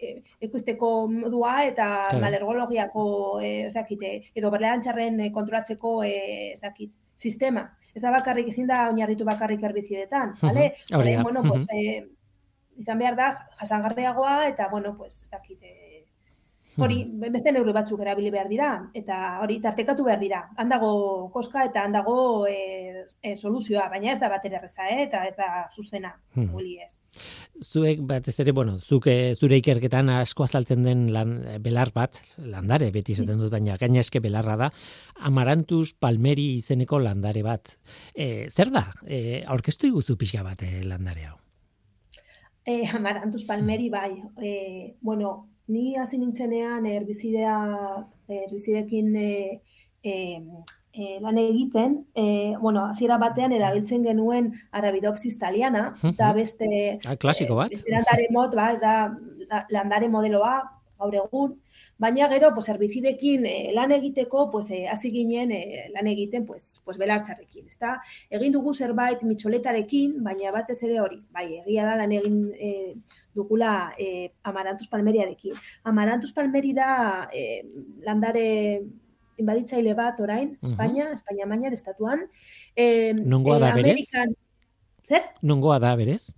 [0.00, 2.20] e, ekusteko modua eta Claro.
[2.24, 7.76] malergologiako, e, ez dakite, edo berleantxarren e, kontrolatzeko, e, ez dakit, sistema.
[7.94, 10.74] Ez da bakarrik, ezin da oinarritu bakarrik herbizidetan, bale?
[10.90, 12.06] Mhm, hori da, bueno, pues, e,
[12.76, 15.87] izan behar da, jasangarriagoa, eta, bueno, pues, ez dakit, e,
[16.84, 16.98] Hori,
[17.32, 20.40] beste neurri batzuk erabili behar dira, eta hori tartekatu behar dira.
[20.56, 20.90] Handago
[21.34, 25.02] koska eta handago e, e, soluzioa, baina ez da bat erreza, eh?
[25.08, 26.54] eta ez da zuzena, Hmm.
[26.84, 27.02] ez.
[27.64, 32.20] zuek batez ere, bueno, zuk eh, zure ikerketan asko azaltzen den lan, eh, belar bat,
[32.38, 34.70] landare beti esaten dut, baina gaina eske belarra da,
[35.26, 37.74] Amarantus palmeri izeneko landare bat.
[38.14, 38.92] E, zer da?
[39.04, 41.36] E, aurkeztu iguzu pixka bat eh, landare hau.
[42.64, 44.12] E, Amarantus palmeri bai,
[44.42, 47.56] e, bueno, ni hasi nintzenean herbizidea,
[48.28, 49.60] herbizidekin e,
[50.02, 50.14] e,
[50.92, 57.54] e, lan egiten, e, bueno, hasiera batean erabiltzen genuen Arabidopsis thaliana, eta beste Ah, klasiko
[57.60, 57.70] bat.
[57.70, 58.94] Eh, beste landare mod, ba, da
[59.50, 60.56] la- landare modeloa
[60.98, 61.54] gaur egun,
[61.98, 66.80] baina gero pues herbizidekin eh, lan egiteko pues eh, hasi ginen eh, lan egiten pues
[66.84, 67.98] pues belartxarrekin, ezta?
[68.30, 72.94] Egin dugu zerbait mitxoletarekin, baina batez ere hori, bai, egia da lan egin eh,
[73.34, 75.54] dugula eh, Amaranthus palmeriarekin.
[75.84, 77.62] Amaranthus palmeri da eh,
[78.06, 78.48] landare
[79.38, 82.26] inbaditzaile bat orain, Espainia, Espainia mailan estatuan.
[82.74, 83.94] Eh, Nongoa da berez?
[83.94, 84.34] Amerikan,
[85.06, 85.30] zer?
[85.42, 86.32] Nongoa da berez?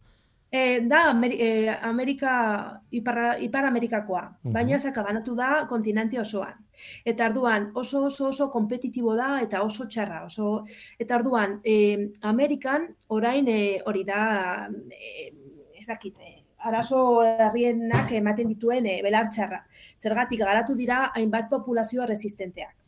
[0.51, 6.57] E, da Ameri e, Amerika, Ipar, Ipar Amerikakoa, baina sakabanatu da kontinente osoan.
[7.05, 10.65] Eta arduan oso oso oso kompetitibo da eta oso txarra, oso
[10.99, 15.31] eta arduan e, Amerikan orain e, hori da e,
[15.79, 19.63] ezakite, arazo herrienak ematen dituen e, belartxarra.
[19.99, 22.80] Zergatik garatu dira hainbat populazio resistenteak.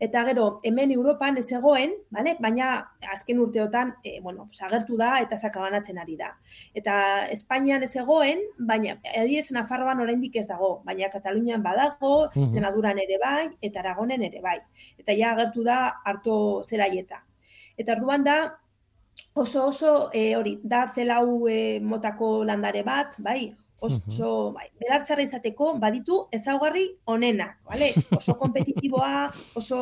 [0.00, 2.36] Eta gero, hemen Europan ez egoen, vale?
[2.40, 6.32] baina azken urteotan e, bueno, pues agertu da eta sakabanatzen ari da.
[6.74, 12.42] Eta Espainian ez egoen, baina adibidez Nafarroan oraindik ez dago, baina Katalunian badago, Mhm.
[12.42, 14.58] Extremaduran ere bai, eta Aragonen ere bai.
[14.98, 17.24] Eta ja agertu da harto zelaieta.
[17.76, 18.58] Eta orduan da
[19.34, 25.74] oso oso e, hori da zelau e, motako landare bat, bai, oso bai, belartxarra izateko
[25.80, 27.92] baditu ezaugarri onenak, vale?
[28.16, 29.80] Oso kompetitiboa, oso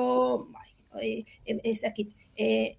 [0.50, 2.76] bai, e, ez dakit, e,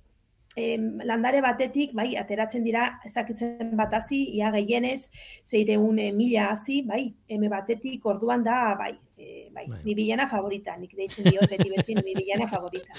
[0.55, 5.09] em, landare batetik, bai, ateratzen dira ezakitzen bat hasi, ia gehienez,
[5.47, 9.79] zeireun e, mila hasi, bai, eme batetik orduan da, bai, e, bai, Bai.
[9.83, 12.95] mi bilana favorita, nik deitzen diot beti beti mi bilana favorita.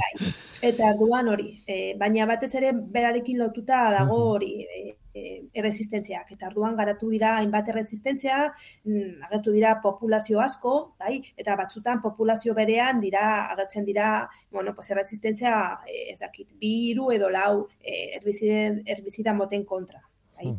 [0.00, 0.32] Bai.
[0.62, 4.82] Eta orduan hori, e, baina batez ere berarekin lotuta dago hori e,
[5.14, 6.32] erresistentziak.
[6.36, 8.52] Eta orduan garatu dira hainbat erresistentzia,
[8.84, 14.90] mm, agertu dira populazio asko, bai, eta batzutan populazio berean dira agertzen dira, bueno, pues
[14.90, 15.54] erresistentzia
[15.86, 20.02] e, ez dakit, bi hiru edo lau e, herbizide, herbizida moten kontra.
[20.36, 20.54] Bai.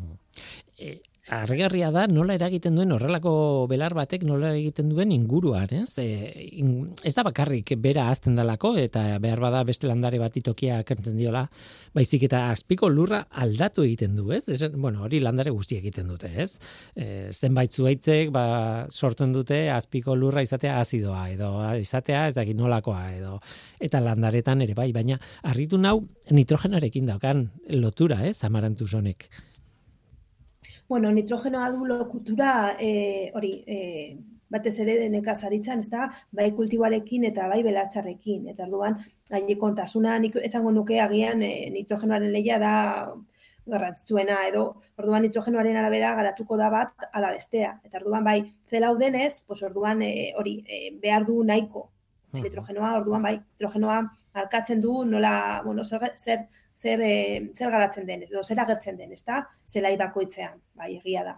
[0.78, 3.32] E, Argarria da nola eragiten duen horrelako
[3.70, 5.92] belar batek nola egiten duen inguruan, ez?
[6.02, 6.06] E,
[6.58, 6.72] in,
[7.06, 11.44] ez da bakarrik bera azten dalako eta behar bada beste landare bat itokia kentzen diola,
[11.94, 14.48] baizik eta azpiko lurra aldatu egiten du, ez?
[14.50, 16.58] Ezen, bueno, hori landare guzti egiten dute, ez?
[16.96, 18.44] E, zenbait zuaitzek ba,
[18.90, 23.38] sortzen dute azpiko lurra izatea azidoa edo izatea ez dakit nolakoa edo
[23.78, 26.00] eta landaretan ere bai, baina harritu nau
[26.34, 27.46] nitrogenarekin daukan
[27.78, 28.40] lotura, ez?
[28.42, 29.30] Amarantuz honek.
[30.92, 33.76] Bueno, nitrogenoa du lokutura e, hori, e,
[34.52, 38.50] batez ere nekazaritzan, ez da, bai kultiboarekin eta bai belartxarrekin.
[38.52, 38.98] Eta orduan,
[39.38, 42.74] haile kontasuna, nik esango nuke agian e, nitrogenoaren lehia da
[43.72, 44.66] garrantzituena edo
[45.00, 47.72] orduan nitrogenoaren arabera garatuko da bat ala bestea.
[47.88, 48.36] Eta orduan bai
[48.68, 51.88] zela denez, pues orduan e, hori e, behar du nahiko
[52.32, 54.00] nitrogenoa, orduan bai nitrogenoa
[54.34, 59.12] markatzen du nola, bueno, zer, zer, zer, e, zer garatzen den, edo zer agertzen den,
[59.12, 59.42] ezta?
[59.68, 61.36] Zelai bakoitzean, bai, egia da.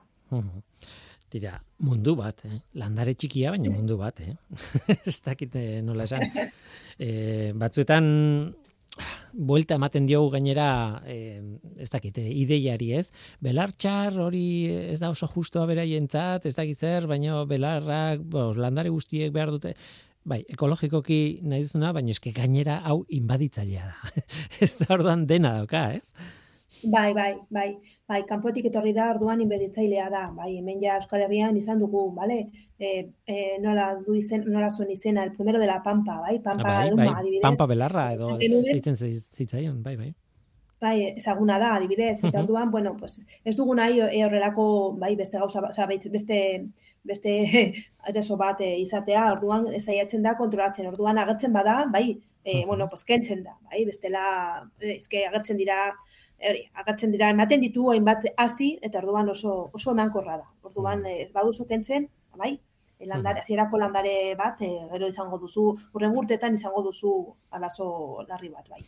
[1.34, 2.60] Tira, mundu bat, eh?
[2.78, 4.36] landare txikia, baina mundu bat, eh?
[5.08, 6.22] ez dakite nola esan.
[6.94, 7.08] E,
[7.58, 8.06] batzuetan,
[9.34, 10.68] buelta ematen diogu gainera,
[11.10, 11.40] e,
[11.82, 13.08] ez dakite, ideiari ez,
[13.42, 14.46] belartxar hori
[14.94, 19.74] ez da oso justoa beraientzat, ez dakit zer, baina belarrak, bo, landare guztiek behar dute,
[20.24, 24.24] Bai, ekologikoki nahi duzuna, baina eske gainera hau inbaditzailea da.
[24.64, 26.14] ez da orduan dena dauka, ez?
[26.90, 27.66] Bai, bai, bai,
[28.08, 30.24] bai, kanpoetik etorri da orduan inbaditzailea da.
[30.36, 32.40] Bai, hemen ja Euskal Herrian izan dugu, bale?
[32.78, 32.94] E,
[33.28, 36.38] e, nola, du izen, nola zuen izena, el primero de la Pampa, bai?
[36.42, 37.44] Pampa, bai, elma, bai, adibidez.
[37.44, 40.12] Pampa belarra edo ditzen zitzaion, bai, bai
[40.84, 44.66] bai, ezaguna da, adibidez, eta orduan, bueno, pues, ez dugu nahi e, horrelako,
[45.00, 46.40] bai, beste gauza, oza, beste,
[47.02, 47.34] beste
[48.12, 53.04] ereso bat e, izatea, orduan, ezaiatzen da, kontrolatzen, orduan, agertzen bada, bai, e, bueno, pues,
[53.08, 54.26] kentzen da, bai, bestela,
[54.96, 55.80] eske, agertzen dira,
[56.44, 61.32] hori, agertzen dira, ematen ditu, hainbat hasi eta orduan oso, oso emankorra da, orduan, ez
[61.32, 62.56] baduzu kentzen, bai,
[63.06, 65.66] landare, hasierako landare bat, e, gero izango duzu,
[65.96, 67.12] urren urtetan izango duzu
[67.58, 67.88] alazo
[68.28, 68.82] larri bat, bai.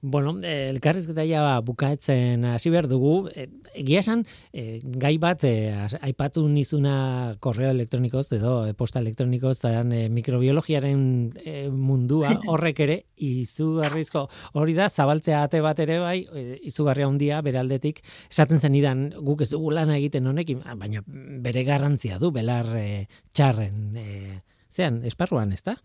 [0.00, 3.28] Bueno, eh, elkarrizketa ja bukaetzen hasi behar dugu.
[3.34, 9.58] Eh, egia esan, eh, gai bat eh, aipatu nizuna korreo elektronikoz edo eh, posta elektronikoz
[9.58, 11.02] eta eh, mikrobiologiaren
[11.44, 16.18] eh, mundua horrek ere izugarrizko hori da zabaltzea ate bat ere bai
[16.62, 22.30] izugarria handia beraldetik esaten zenidan guk ez dugu lana egiten honekin baina bere garrantzia du
[22.34, 24.40] belar eh, txarren eh,
[24.74, 25.76] zean esparruan, ezta?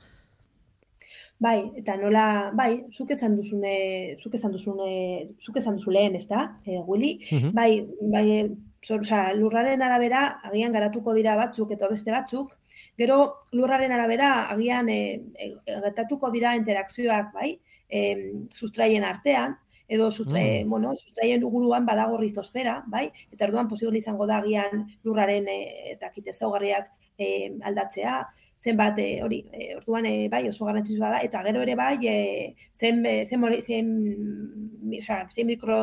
[1.39, 3.75] Bai, eta nola, bai, zuk esan duzune,
[4.19, 4.89] zuk esan duzune,
[5.39, 7.13] zuk esan duzu lehen, ez da, e, Willy?
[7.55, 7.69] Bai,
[8.11, 8.25] bai,
[8.97, 12.57] oza, lurraren arabera, agian garatuko dira batzuk eta beste batzuk,
[12.99, 13.19] gero
[13.55, 14.99] lurraren arabera, agian e,
[15.39, 17.53] e, gertatuko dira interakzioak, bai,
[17.87, 18.03] e,
[18.51, 19.55] sustraien artean,
[19.87, 20.69] edo sustraien, mm.
[20.69, 25.99] bueno, sustraien uguruan badago rizosfera, bai, eta orduan posible izango da agian lurraren, e, ez
[26.03, 28.19] dakite, zaugarriak e, aldatzea,
[28.59, 32.55] zenbat e, hori e, orduan e, bai oso garrantzitsua da eta gero ere bai e,
[32.73, 33.93] zen zen zen,
[35.31, 35.79] zen mikro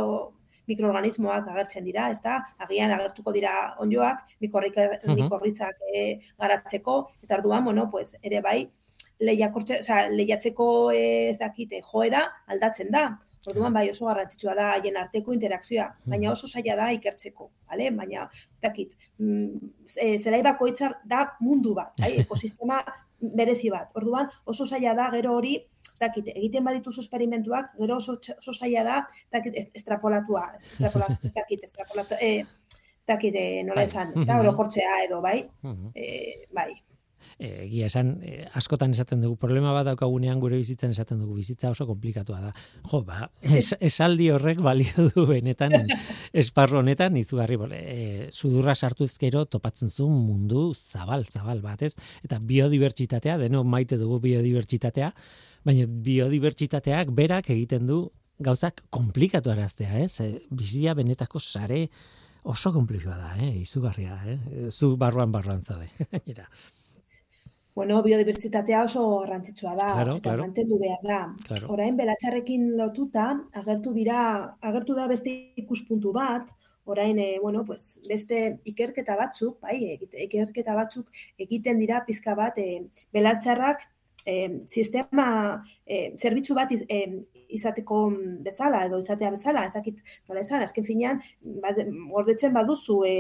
[0.67, 2.41] mikroorganismoak agertzen dira, ez da?
[2.65, 6.03] Agian agertuko dira onjoak, mikorrika, uh mikorritzak e,
[6.43, 8.59] garatzeko, eta orduan, bueno, pues, ere bai,
[9.19, 13.07] lehiakortze, o sea, lehiatzeko ez dakite joera aldatzen da.
[13.47, 17.91] Orduan bai oso garrantzitsua da haien arteko interakzioa, baina oso zaila da ikertzeko, bale?
[17.95, 19.71] Baina ez dakit, mm,
[20.03, 22.13] e, zelai bakoitza da mundu bat, bai?
[22.25, 22.83] ekosistema
[23.37, 23.91] berezi bat.
[23.95, 25.57] Orduan oso zaila da gero hori
[26.01, 28.99] dakit, egiten baditu esperimentuak, gero oso, oso zaila da,
[29.33, 32.43] dakit, estrapolatua, estrapolatua, ez dakit, estrapolatua, eh,
[33.01, 33.87] ez dakit, eh, nola bai.
[33.89, 35.39] esan, ez da, orokortzea edo, bai,
[35.95, 36.96] eh, bai, Eh,
[37.39, 41.87] egia esan, e, askotan esaten dugu, problema bat daukagunean gure bizitzen esaten dugu, bizitza oso
[41.89, 42.53] komplikatua da.
[42.91, 45.75] Jo, ba, es, esaldi horrek balio du benetan,
[46.45, 51.95] esparro honetan, izugarri, e, sudurra sartu ezkero topatzen zu mundu zabal, zabal bat, ez?
[52.25, 55.13] Eta biodibertsitatea, deno maite dugu biodibertsitatea,
[55.67, 58.07] baina biodibertsitateak berak egiten du
[58.39, 60.21] gauzak komplikatu araztea, ez?
[60.21, 61.87] E, bizia benetako sare
[62.47, 63.53] oso komplikatua da, eh?
[63.63, 64.69] izugarria, eh?
[64.71, 65.91] zu barruan barruan zade.
[67.77, 70.45] Bueno, biodibertsitatea oso garrantzitsua da claro, eta claro.
[70.47, 71.19] mantendu behar da.
[71.45, 71.67] Claro.
[71.75, 73.27] Orain belatxarrekin lotuta
[73.61, 74.21] agertu dira
[74.71, 76.49] agertu da beste ikuspuntu bat,
[76.95, 78.39] orain e, bueno, pues, beste
[78.73, 79.77] ikerketa batzuk, bai,
[80.25, 81.13] ikerketa batzuk
[81.45, 83.85] egiten dira pizka bat e, belatxarrak
[84.25, 85.29] e, sistema
[85.85, 87.03] e, zerbitzu bat iz, e,
[87.61, 88.01] izateko
[88.49, 91.21] bezala edo izatea bezala, ez dakit nola esan, azken finean,
[91.61, 93.17] bad, gordetzen baduzu e,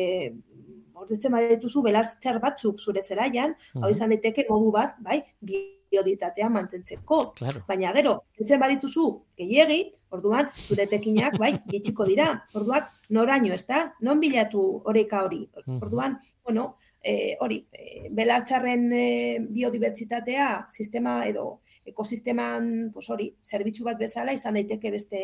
[0.96, 7.18] gordetzen badituzu belartxar batzuk zure zelaian, uh hau izan daiteke modu bat, bai, bioditatea mantentzeko.
[7.38, 7.62] Claro.
[7.68, 9.06] Baina gero, etzen badituzu
[9.38, 9.80] gehiegi,
[10.16, 12.30] orduan, zure tekinak, bai, gitxiko dira.
[12.58, 13.84] Orduak, noraino, ez da?
[14.06, 15.44] Non bilatu horeka hori?
[15.76, 19.06] Orduan, bueno, e, hori, e, belartxarren e,
[19.52, 25.20] biodibertsitatea, sistema edo ekosisteman, pues hori, zerbitzu bat bezala izan daiteke beste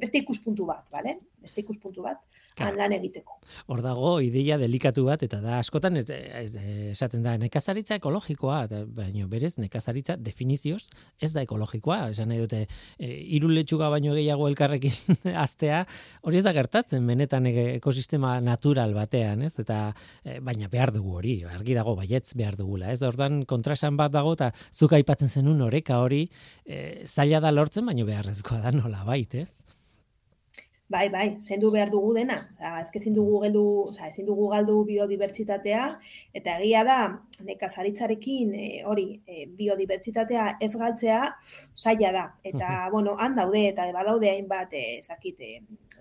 [0.00, 1.20] beste ikuspuntu bat, vale?
[1.44, 2.22] Beste ikuspuntu bat.
[2.62, 3.34] han lan egiteko.
[3.66, 9.56] Hor dago ideia delikatu bat eta da askotan esaten da nekazaritza ekologikoa, eta, baino berez
[9.58, 10.84] nekazaritza definizioz
[11.18, 15.82] ez da ekologikoa, esan nahi dute e, hiru letxuga baino gehiago elkarrekin aztea,
[16.22, 19.56] hori ez da gertatzen benetan e- ekosistema natural batean, ez?
[19.58, 19.80] Eta
[20.22, 23.02] e, baina behar dugu hori, argi dago baietz behar dugula, ez?
[23.02, 26.28] Ordan kontrasan bat dago eta zuk aipatzen zenun oreka hori
[26.64, 29.50] e, zaila da lortzen, baino beharrezkoa da nola bait, ez?
[30.92, 32.34] Bai, bai, zendu behar dugu dena.
[32.58, 35.86] Oza, ezke ezin dugu geldu, oza, ezin dugu galdu biodibertsitatea
[36.40, 36.98] eta egia da
[37.46, 41.22] nekazaritzarekin e, hori e, biodibertsitatea ez galtzea
[41.74, 42.26] zaila da.
[42.52, 45.50] Eta bueno, han daude eta badaude hainbat eh ezakit e,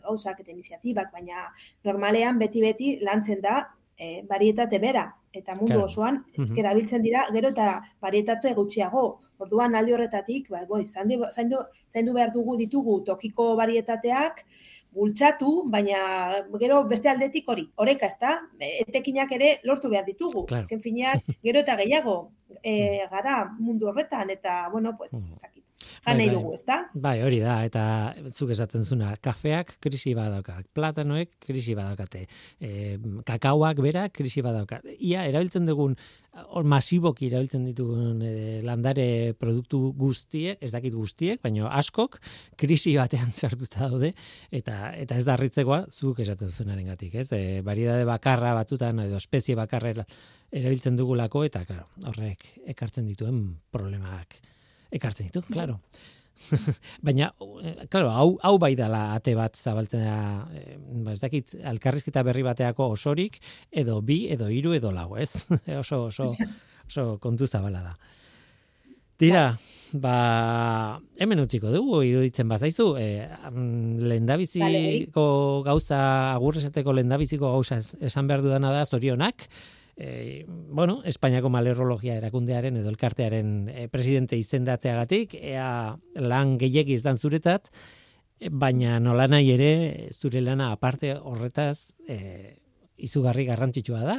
[0.04, 1.48] gauzak eta iniziatibak, baina
[1.88, 3.62] normalean beti beti lantzen da
[3.98, 5.86] e, varietate bera eta mundu Claro.
[5.86, 9.20] osoan esker erabiltzen dira gero eta varietate gutxiago.
[9.44, 11.58] Orduan alde horretatik, ba, boi, zaindu, zaindu,
[11.90, 14.46] zaindu behar dugu ditugu tokiko varietateak,
[14.94, 20.46] bultzatu, baina gero beste aldetik hori, oreka ez da, etekinak ere lortu behar ditugu.
[20.46, 20.64] Claro.
[20.64, 22.32] Azken finean, gero eta gehiago
[22.62, 25.63] e, gara mundu horretan, eta, bueno, pues, Mm.
[25.84, 26.36] Bai, Jan nahi bai.
[26.36, 26.78] dugu, ez da?
[27.04, 27.84] Bai, hori da, eta
[28.32, 32.26] zuk esaten zuna, kafeak krisi badauka, platanoek krisi badaukate,
[32.62, 34.82] e, kakaoak bera krisi badauka.
[35.00, 35.96] Ia, erabiltzen dugun,
[36.50, 38.34] hor masiboki erabiltzen ditugun e,
[38.66, 42.18] landare produktu guztiek, ez dakit guztiek, baina askok
[42.58, 44.14] krisi batean sartuta daude,
[44.52, 47.28] eta eta ez da harritzekoa zuk esaten zunaren gatik, ez?
[47.36, 50.08] E, variedade bakarra batutan, edo espezie bakarra era-
[50.54, 54.40] erabiltzen dugulako, eta, claro, horrek ekartzen dituen problemak
[54.94, 55.80] ekartzen ditu, claro.
[57.06, 57.28] Baina,
[57.64, 60.16] eh, claro, hau, hau bai dala ate bat zabaltzen da,
[60.58, 63.38] eh, ba, ez dakit, alkarrizketa berri bateako osorik,
[63.72, 65.46] edo bi, edo hiru, edo lau, ez?
[65.82, 66.32] oso, oso,
[66.90, 67.94] oso kontu zabala da.
[69.22, 69.44] Tira,
[69.94, 70.16] ba,
[71.22, 72.90] hemen utziko dugu, iruditzen bazaizu,
[73.46, 73.60] am,
[74.02, 76.00] lehendabiziko gauza,
[76.34, 79.46] agurrezateko lehendabiziko gauza es- esan behar dudana da, zorionak,
[79.98, 87.70] e, bueno, Espainiako malerrologia erakundearen edo elkartearen e, presidente izendatzeagatik, ea lan gehiegi izan zuretzat,
[88.40, 89.72] e, baina nola nahi ere
[90.12, 92.60] zure lana aparte horretaz e,
[93.04, 94.18] izugarri garrantzitsua da,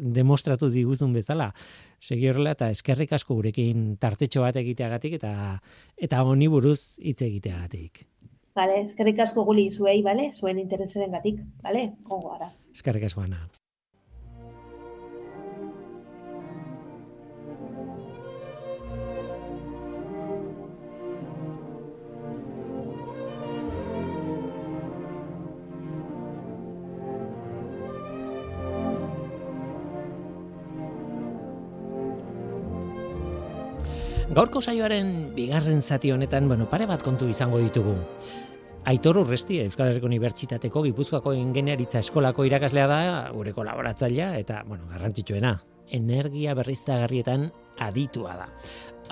[0.00, 1.52] demostratu diguzun bezala,
[2.00, 5.34] segi horrela eta eskerrik asko gurekin tartetxo bat egiteagatik eta
[5.96, 8.04] eta honi buruz hitz egiteagatik.
[8.54, 10.30] Vale, eskerrik asko guli zuei, vale?
[10.32, 11.88] Zuen interesaren gatik, vale?
[12.06, 12.52] Gongo gara.
[12.74, 13.48] Eskerrik asko Ana.
[34.34, 37.92] Gaurko saioaren bigarren zati honetan, bueno, pare bat kontu izango ditugu.
[38.90, 42.98] Aitor Urresti, Euskal Herriko Unibertsitateko Gipuzkoako Ingeniaritza Eskolako irakaslea da,
[43.30, 45.54] gure kolaboratzailea eta, bueno, garrantzitsuena,
[45.86, 47.46] energia berriztagarrietan
[47.86, 48.50] aditua da.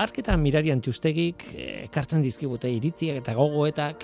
[0.03, 1.47] Arketa mirarian txustegik
[1.87, 4.03] ekartzen dizkigute iritziak eta gogoetak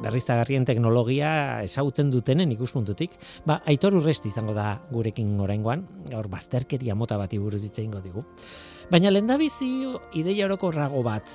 [0.00, 3.18] berriztagarrien teknologia ezagutzen dutenen ikuspuntutik.
[3.44, 8.24] Ba, Aitor Urresti izango da gurekin oraingoan, gaur bazterkeria mota bati buruz hitz egingo digu.
[8.92, 9.68] Baina lehendabizi
[10.20, 11.30] ideia orokorrago bat,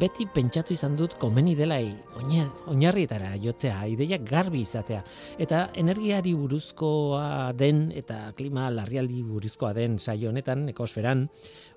[0.00, 1.76] beti pentsatu izan dut komeni dela
[2.16, 5.02] oina- oinarrietara jotzea, ideia garbi izatea.
[5.38, 11.28] Eta energiari buruzkoa den eta klima larrialdi buruzkoa den saio honetan, ekosferan,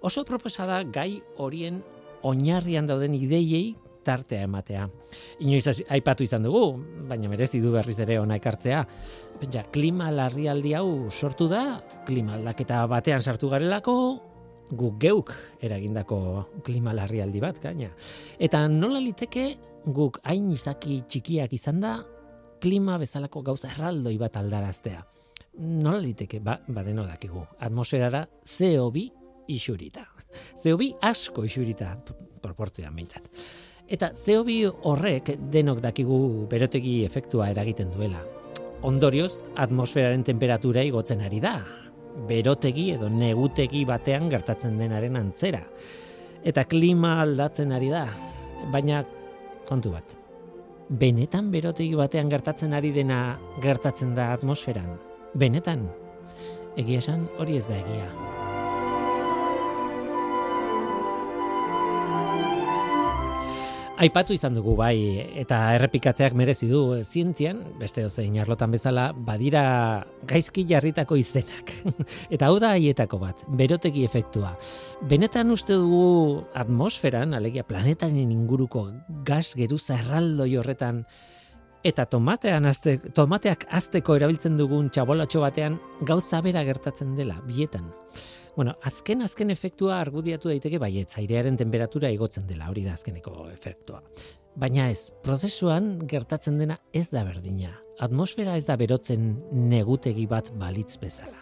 [0.02, 1.84] oso proposa da gai horien
[2.24, 4.88] oinarrian dauden ideiei tartea ematea.
[5.40, 6.78] Inoiz aipatu izan dugu,
[7.08, 8.86] baina merezi du berriz ere ona ekartzea.
[9.40, 13.96] Pentsa, klima larrialdi hau sortu da, klima aldaketa batean sartu garelako,
[14.72, 17.90] guk geuk eragindako klima larrialdi bat, gaina.
[18.40, 19.48] Eta nola liteke
[19.86, 21.98] guk hain izaki txikiak izan da,
[22.64, 25.04] klima bezalako gauza erraldoi bat aldaraztea.
[25.60, 29.10] Nola liteke, ba, badeno dakigu, atmosferara CO2
[29.54, 30.08] isurita.
[30.58, 31.94] CO2 asko isurita,
[32.42, 33.28] proportzioan behintzat.
[33.94, 38.24] Eta CO2 horrek denok dakigu berotegi efektua eragiten duela.
[38.84, 41.58] Ondorioz, atmosferaren temperatura igotzen ari da.
[42.28, 45.64] Berotegi edo negutegi batean gertatzen denaren antzera.
[46.44, 48.06] Eta klima aldatzen ari da.
[48.74, 49.04] Baina
[49.68, 50.20] kontu bat.
[50.90, 54.94] Benetan berotegi batean gertatzen ari dena gertatzen da atmosferan.
[55.34, 55.88] Benetan.
[56.78, 58.33] Egia esan hori ez da egia.
[64.04, 64.98] Aipatu izan dugu bai,
[65.40, 69.62] eta errepikatzeak merezi du zientzian, beste dozein arlotan bezala, badira
[70.28, 71.72] gaizki jarritako izenak.
[72.36, 74.58] eta hau da haietako bat, berotegi efektua.
[75.08, 78.90] Benetan uste dugu atmosferan, alegia planetaren inguruko
[79.24, 81.06] gas geruza erraldoi horretan,
[81.84, 85.74] Eta tomatean azte, tomateak azteko erabiltzen dugun txabolatxo batean
[86.08, 87.90] gauza bera gertatzen dela, bietan.
[88.56, 94.04] Bueno, azken azken efektua argudiatu daiteke baietz, airearen temperatura igotzen dela, hori da azkeneko efektua.
[94.56, 97.72] Baina ez, prozesuan gertatzen dena ez da berdina.
[98.06, 99.32] Atmosfera ez da berotzen
[99.72, 101.40] negutegi bat balitz bezala.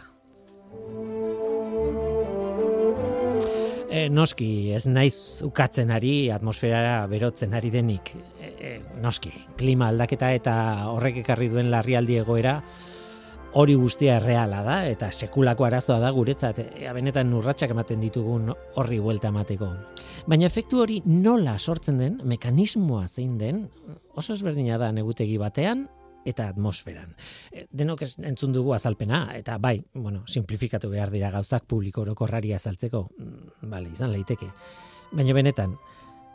[3.91, 8.13] E, noski, ez naiz ukatzen ari atmosferara berotzen ari denik.
[8.39, 8.71] E, e,
[9.03, 10.55] noski, klima aldaketa eta
[10.93, 12.61] horrek ekarri duen larrialdi egoera
[13.53, 16.59] hori guztia erreala da eta sekulako arazoa da guretzat.
[16.61, 19.71] E, benetan urratsak ematen ditugun horri buelta emateko.
[20.31, 23.65] Baina efektu hori nola sortzen den, mekanismoa zein den,
[24.15, 25.87] oso ezberdina da negutegi batean
[26.25, 27.15] eta atmosferan.
[27.51, 32.53] E, denok ez entzun dugu azalpena, eta bai, bueno, simplifikatu behar dira gauzak publiko orokorrari
[32.53, 34.51] azaltzeko, mm, bale, izan leiteke.
[35.11, 35.75] Baina benetan,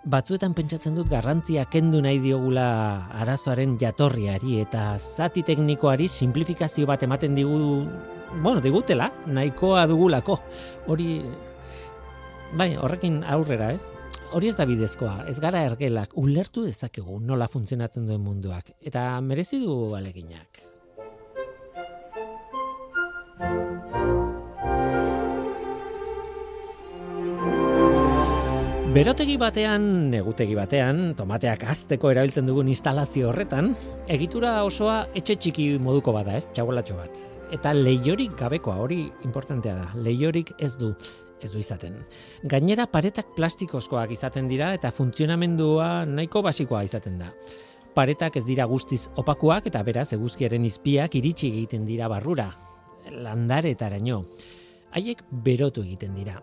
[0.06, 2.66] batzuetan pentsatzen dut garrantzia kendu nahi diogula
[3.22, 7.58] arazoaren jatorriari eta zati teknikoari simplifikazio bat ematen digu,
[8.42, 10.38] bueno, digutela, nahikoa dugulako.
[10.86, 11.08] Hori,
[12.54, 13.90] bai, horrekin aurrera ez,
[14.30, 19.62] hori ez da bidezkoa, ez gara ergelak, ulertu dezakegu nola funtzionatzen duen munduak, eta merezi
[19.64, 20.62] du aleginak.
[28.96, 33.74] Berotegi batean, negutegi batean, tomateak azteko erabiltzen dugun instalazio horretan,
[34.08, 36.46] egitura osoa etxe txiki moduko bada, ez?
[36.56, 37.18] Txabolatxo bat.
[37.52, 39.90] Eta leiorik gabekoa, hori importantea da.
[40.00, 40.94] Leiorik ez du
[41.44, 42.00] ez du izaten.
[42.48, 47.34] Gainera paretak plastikozkoak izaten dira eta funtzionamendua nahiko basikoa izaten da.
[47.92, 52.48] Paretak ez dira guztiz opakuak eta beraz eguzkiaren izpiak iritsi egiten dira barrura.
[53.12, 54.22] Landaretaraino.
[54.96, 56.40] Haiek berotu egiten dira.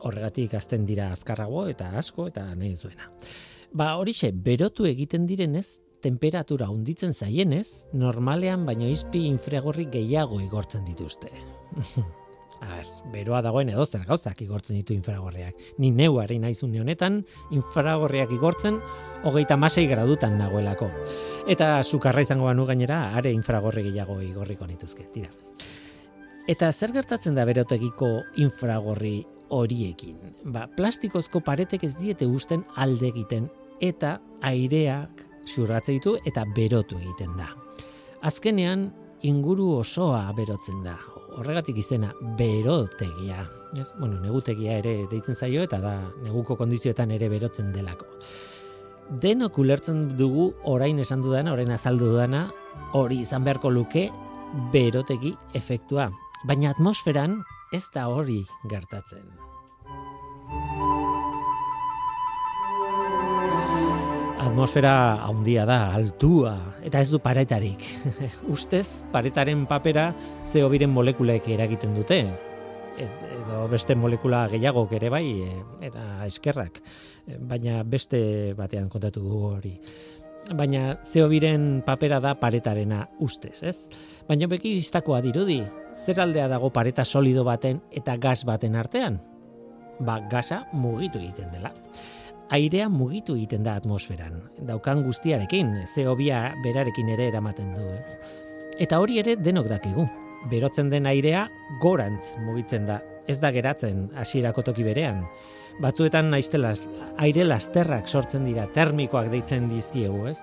[0.00, 3.10] Horregatik azten dira azkarrago eta asko eta nahi zuena.
[3.72, 11.32] Ba horixe, berotu egiten direnez, temperatura hunditzen zaienez, normalean baino izpi infragorri gehiago igortzen dituzte.
[12.56, 15.58] A ber, beroa dagoen edo zer gauzak igortzen ditu infragorriak.
[15.82, 17.18] Ni neu ari naizun honetan
[17.52, 18.78] infragorriak igortzen
[19.28, 20.88] hogeita masei gradutan nagoelako.
[21.52, 25.28] Eta sukarra izango banu gainera, are infragorri gehiago igorriko nituzke, tira.
[26.48, 29.18] Eta zer gertatzen da berotegiko infragorri
[29.50, 30.16] horiekin?
[30.44, 37.36] Ba, plastikozko paretek ez diete usten alde egiten eta aireak xurratze ditu eta berotu egiten
[37.38, 37.50] da.
[38.26, 38.90] Azkenean,
[39.22, 40.96] inguru osoa berotzen da
[41.36, 43.46] horregatik izena berotegia.
[43.76, 43.92] Ez?
[43.98, 45.94] Bueno, negutegia ere deitzen zaio eta da
[46.24, 48.08] neguko kondizioetan ere berotzen delako.
[49.22, 52.48] Denok ulertzen dugu orain esan dudana, orain azaldu dudana,
[52.98, 54.08] hori izan beharko luke
[54.72, 56.08] berotegi efektua.
[56.48, 57.38] Baina atmosferan
[57.72, 59.26] ez da hori gertatzen.
[64.56, 67.82] atmosfera handia da, altua, eta ez du paretarik.
[68.54, 70.06] Ustez, paretaren papera
[70.48, 72.22] zeo biren molekulek eragiten dute.
[72.96, 75.58] Et, edo beste molekula gehiago ere bai, e,
[75.90, 76.80] eta eskerrak.
[77.50, 79.74] Baina beste batean kontatu hori.
[80.54, 83.88] Baina zeo biren papera da paretarena ustez, ez?
[84.28, 85.62] Baina beki iztakoa dirudi,
[85.94, 89.18] zer aldea dago pareta solido baten eta gas baten artean?
[89.98, 91.72] Ba, gasa mugitu egiten dela
[92.50, 94.38] airea mugitu egiten da atmosferan.
[94.68, 98.18] Daukan guztiarekin, zeobia berarekin ere eramaten du, ez?
[98.78, 100.06] Eta hori ere denok dakigu.
[100.50, 101.46] Berotzen den airea
[101.82, 103.00] gorantz mugitzen da.
[103.26, 105.24] Ez da geratzen hasierako toki berean.
[105.76, 106.86] Batzuetan naiztelaz
[107.20, 110.38] aire lasterrak sortzen dira, termikoak deitzen dizkiegu, ez?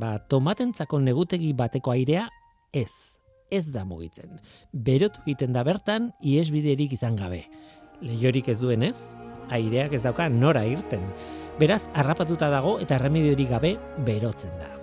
[0.00, 2.26] Ba, tomatentzako negutegi bateko airea
[2.72, 3.18] ez.
[3.50, 4.38] Ez da mugitzen.
[4.72, 7.44] Berotu egiten da bertan iesbiderik izan gabe.
[8.00, 8.96] Leiorik ez duen ez,
[9.52, 11.04] aireak ez dauka nora irten.
[11.60, 13.76] Beraz, harrapatuta dago eta remediorik gabe
[14.06, 14.79] berotzen da.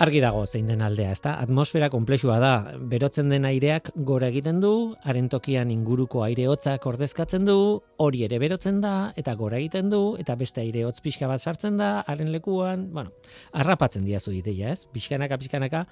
[0.00, 1.34] Argi dago zein den aldea, ezta?
[1.44, 2.52] Atmosfera konplexua da.
[2.88, 7.56] Berotzen den aireak gora egiten du, haren tokian inguruko aire hotzak ordezkatzen du,
[8.00, 11.76] hori ere berotzen da eta gora egiten du eta beste aire hotz pixka bat sartzen
[11.76, 13.12] da haren lekuan, bueno,
[13.52, 14.86] harrapatzen diazu ideia, ez?
[14.88, 15.82] Pixkanaka pixkanaka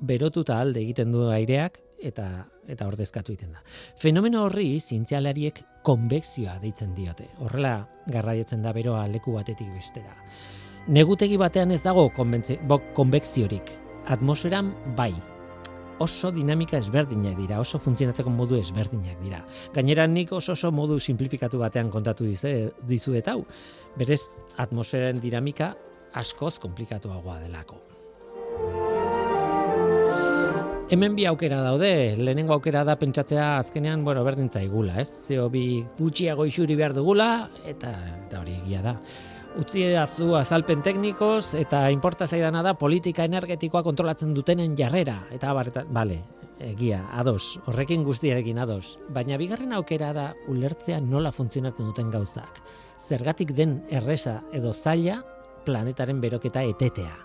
[0.00, 3.60] berotuta alde egiten du aireak eta eta ordezkatu egiten da.
[4.00, 7.28] Fenomeno horri zientzialariek konvekzioa deitzen diote.
[7.44, 10.16] Horrela garraietzen da beroa leku batetik bestera.
[10.88, 12.06] Negutegi batean ez dago
[12.96, 13.74] konvekziorik.
[14.08, 15.12] Atmosferan bai.
[16.00, 19.42] Oso dinamika ezberdinak dira, oso funtzionatzeko modu ezberdinak dira.
[19.74, 23.44] Gainera nik oso oso modu simplifikatu batean kontatu dizu, eta hau.
[24.00, 24.22] Berez
[24.56, 25.74] atmosferaren dinamika
[26.16, 27.82] askoz komplikatuagoa delako.
[30.88, 35.10] Hemen bi aukera daude, lehenengo aukera da pentsatzea azkenean, bueno, berdintza igula, ez?
[35.28, 37.92] Zeo bi gutxiago isuri behar dugula, eta,
[38.24, 39.02] eta hori egia da.
[39.58, 45.24] Utzi zu azalpen teknikoz eta inporta zaidana da politika energetikoa kontrolatzen dutenen jarrera.
[45.34, 46.20] Eta abarretan, bale,
[46.62, 49.00] egia, ados, horrekin guztiarekin ados.
[49.10, 52.62] Baina bigarren aukera da ulertzea nola funtzionatzen duten gauzak.
[53.02, 55.24] Zergatik den erresa edo zaila
[55.66, 57.18] planetaren beroketa etetea.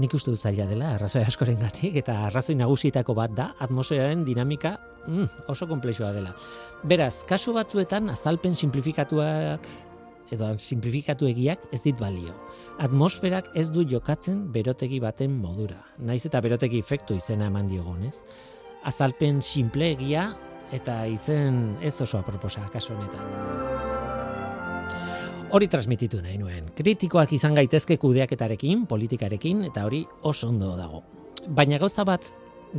[0.00, 4.78] Nik uste dut zaila dela, arrazoi askoren gatik, eta arrazoi nagusietako bat da, atmosferaren dinamika
[5.04, 6.32] mm, oso komplexua dela.
[6.82, 9.91] Beraz, kasu batzuetan azalpen simplifikatuak
[10.32, 12.34] edo simplifikatu egiak ez dit balio.
[12.82, 15.82] Atmosferak ez du jokatzen berotegi baten modura.
[15.98, 18.22] Naiz eta berotegi efektu izena eman diogun, ez?
[18.88, 20.32] Azalpen simple egia
[20.72, 23.92] eta izen ez oso aproposa kasu honetan.
[25.52, 26.70] Hori transmititu nahi nuen.
[26.72, 31.02] Kritikoak izan gaitezke kudeaketarekin, politikarekin, eta hori oso ondo dago.
[31.52, 32.30] Baina gauza bat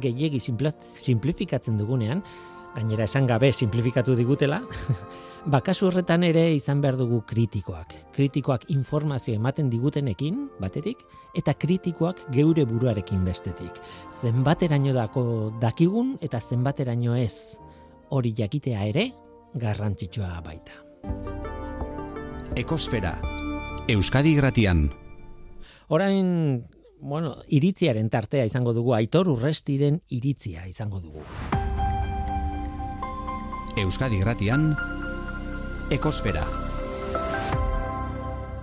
[0.01, 2.23] gehiegi simplifikatzen dugunean,
[2.73, 4.63] gainera esan gabe simplifikatu digutela,
[5.45, 7.93] bakasu horretan ere izan behar dugu kritikoak.
[8.15, 11.03] Kritikoak informazio ematen digutenekin, batetik,
[11.35, 13.79] eta kritikoak geure buruarekin bestetik.
[14.21, 15.25] Zenbateraino dako
[15.61, 17.57] dakigun eta zenbateraino ez
[18.09, 19.09] hori jakitea ere
[19.55, 20.79] garrantzitsua baita.
[22.55, 23.17] Ekosfera,
[23.89, 24.87] Euskadi Gratian.
[25.89, 26.63] Orain,
[27.01, 31.25] bueno, iritziaren tartea izango dugu, aitor urrestiren iritzia izango dugu.
[33.81, 34.75] Euskadi Gratian,
[35.91, 36.45] Ekosfera.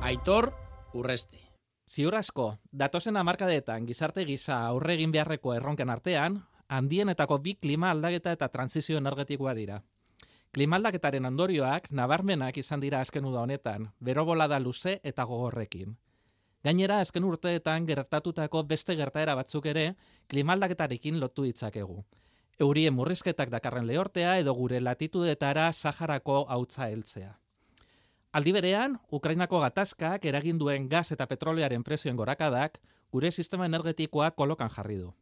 [0.01, 0.53] Aitor
[0.95, 1.37] urresti.
[1.85, 8.33] Ziur asko, datozen amarkadetan gizarte gisa aurre egin beharreko erronken artean, handienetako bi klima aldaketa
[8.33, 9.83] eta transizio energetikoa dira.
[10.57, 15.99] Klimaldaketaren ondorioak nabarmenak izan dira azken uda honetan, bero bolada luze eta gogorrekin.
[16.65, 19.95] Gainera, azken urteetan gertatutako beste gertaera batzuk ere,
[20.29, 22.01] klimaldaketarekin lotu ditzakegu.
[22.61, 27.39] Eurien murrizketak dakarren lehortea edo gure latitudetara Saharako hautza heltzea.
[28.33, 32.77] Aldi berean, Ukrainako gatazkak eragin duen gas eta petrolearen prezioen gorakadak
[33.11, 35.15] gure sistema energetikoa kolokan jarri du.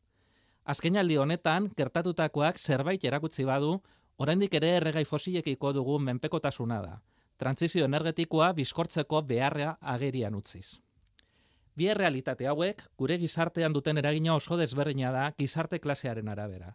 [0.65, 3.79] Azken aldi honetan, gertatutakoak zerbait erakutsi badu
[4.19, 6.97] Oraindik ere erregai fosilekiko dugu menpekotasuna da.
[7.39, 10.81] Trantzizio energetikoa bizkortzeko beharra agerian utziz.
[11.79, 16.75] Bi realitate hauek gure gizartean duten eragina oso desberdina da gizarte klasearen arabera.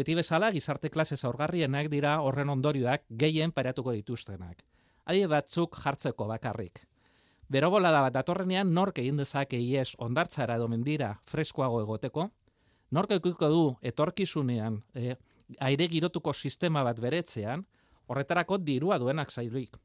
[0.00, 4.62] Beti bezala gizarte klase zaurgarrienak dira horren ondorioak gehien paratuko dituztenak.
[5.04, 6.80] Adie batzuk jartzeko bakarrik.
[7.52, 12.24] Berobola da bat datorrenean nork egin dezake ies ondartzara edo mendira freskoago egoteko,
[12.96, 15.18] nork ekiko du etorkizunean e,
[15.68, 17.66] aire girotuko sistema bat beretzean,
[18.06, 19.76] horretarako dirua duenak zailuik.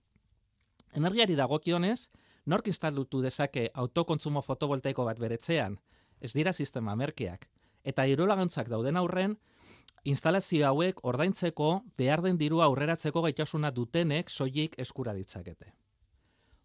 [0.93, 2.07] Energiari dagokionez,
[2.45, 5.75] nork instalutu dezake autokontsumo fotovoltaiko bat beretzean,
[6.21, 7.49] ez dira sistema merkeak,
[7.85, 9.37] eta diru dauden aurren,
[10.03, 15.73] instalazio hauek ordaintzeko behar den dirua aurreratzeko gaitasuna dutenek soilik eskura ditzakete.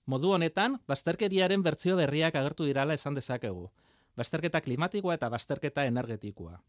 [0.07, 3.71] Modu honetan, bazterkeriaren bertzio berriak agertu dirala esan dezakegu,
[4.17, 6.61] bazterketa klimatikoa eta bazterketa energetikoa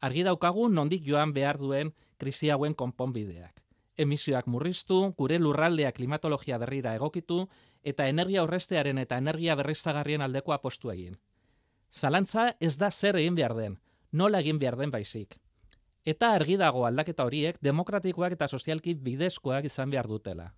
[0.00, 3.62] argi daukagu nondik joan behar duen krisi hauen konponbideak.
[3.96, 7.46] Emisioak murriztu, gure lurraldea klimatologia berrira egokitu,
[7.82, 11.16] eta energia horrestearen eta energia berriztagarrien aldeko apostu egin.
[11.92, 13.78] Zalantza ez da zer egin behar den,
[14.12, 15.38] nola egin behar den baizik.
[16.04, 20.52] Eta argi dago aldaketa horiek demokratikoak eta sozialki bidezkoak izan behar dutela.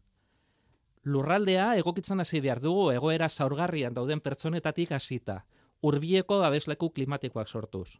[1.05, 5.45] Lurraldea egokitzen hasi behar dugu egoera zaurgarrian dauden pertsonetatik hasita,
[5.81, 7.99] hurbieko babesleku klimatikoak sortuz.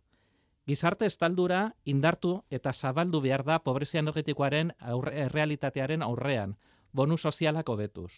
[0.69, 6.59] Gizarte estaldura indartu eta zabaldu behar da pobrezia energetikoaren aurre, realitatearen aurrean,
[6.93, 8.13] bonu sozialako betuz.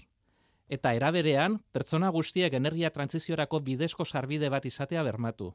[0.71, 5.51] Eta eraberean, pertsona guztiek energia transiziorako bidezko sarbide bat izatea bermatu.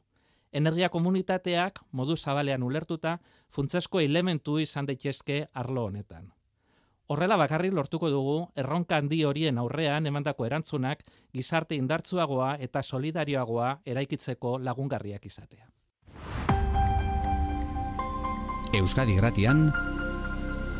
[0.52, 3.16] Energia komunitateak, modu zabalean ulertuta,
[3.48, 6.34] funtzesko elementu izan daitezke arlo honetan.
[7.08, 14.58] Horrela bakarri lortuko dugu, erronka handi horien aurrean emandako erantzunak gizarte indartzuagoa eta solidarioagoa eraikitzeko
[14.58, 15.70] lagungarriak izatea.
[18.76, 19.70] Euskadi Gratian,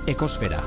[0.07, 0.61] Ekosfera.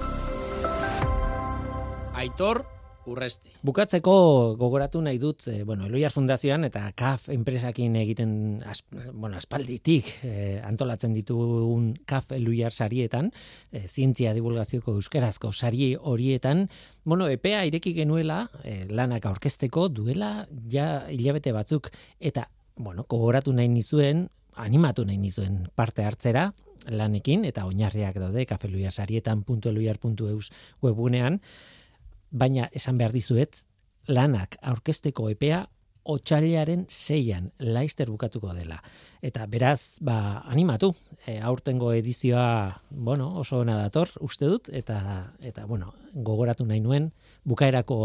[2.15, 2.65] Aitor
[3.07, 3.53] Urresti.
[3.63, 4.13] Bukatzeko
[4.59, 8.33] gogoratu nahi dut, e, bueno, Eloiar Fundazioan eta CAF enpresakin egiten
[9.13, 13.31] bueno, aspalditik e, antolatzen ditugun CAF Eloiar sarietan,
[13.71, 16.67] e, zientzia divulgazioko euskerazko sari horietan,
[17.05, 21.89] bueno, EPEA ireki genuela, e, lanak aurkezteko duela ja hilabete batzuk
[22.19, 26.53] eta bueno, gogoratu nahi nizuen, animatu nahi nizuen parte hartzera,
[26.87, 30.49] lanekin eta oinarriak daude kafeluiasarietan.eluiar.eus
[30.83, 31.39] webunean,
[32.31, 33.63] baina esan behar dizuet,
[34.07, 35.65] lanak aurkesteko epea
[36.09, 38.79] otxailaren seian laizter bukatuko dela.
[39.21, 40.93] Eta beraz, ba, animatu,
[41.25, 44.99] e, aurtengo edizioa, bueno, oso ona dator, uste dut, eta,
[45.45, 47.11] eta bueno, gogoratu nahi nuen,
[47.43, 47.99] bukaerako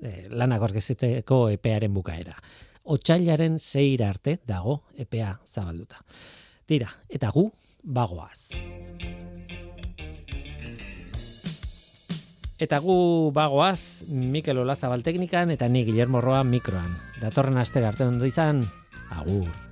[0.00, 2.38] e, lanak orkezeteko epearen bukaera.
[2.86, 6.04] Otsailaren zeira arte dago epea zabalduta.
[6.66, 7.50] Tira, eta gu
[7.82, 9.25] bagoaz.
[12.56, 16.96] Eta gu bagoaz, Mikel Olazabal teknikan eta ni Guillermo Roa mikroan.
[17.20, 18.64] Datorren aste arte ondo izan,
[19.12, 19.65] agur.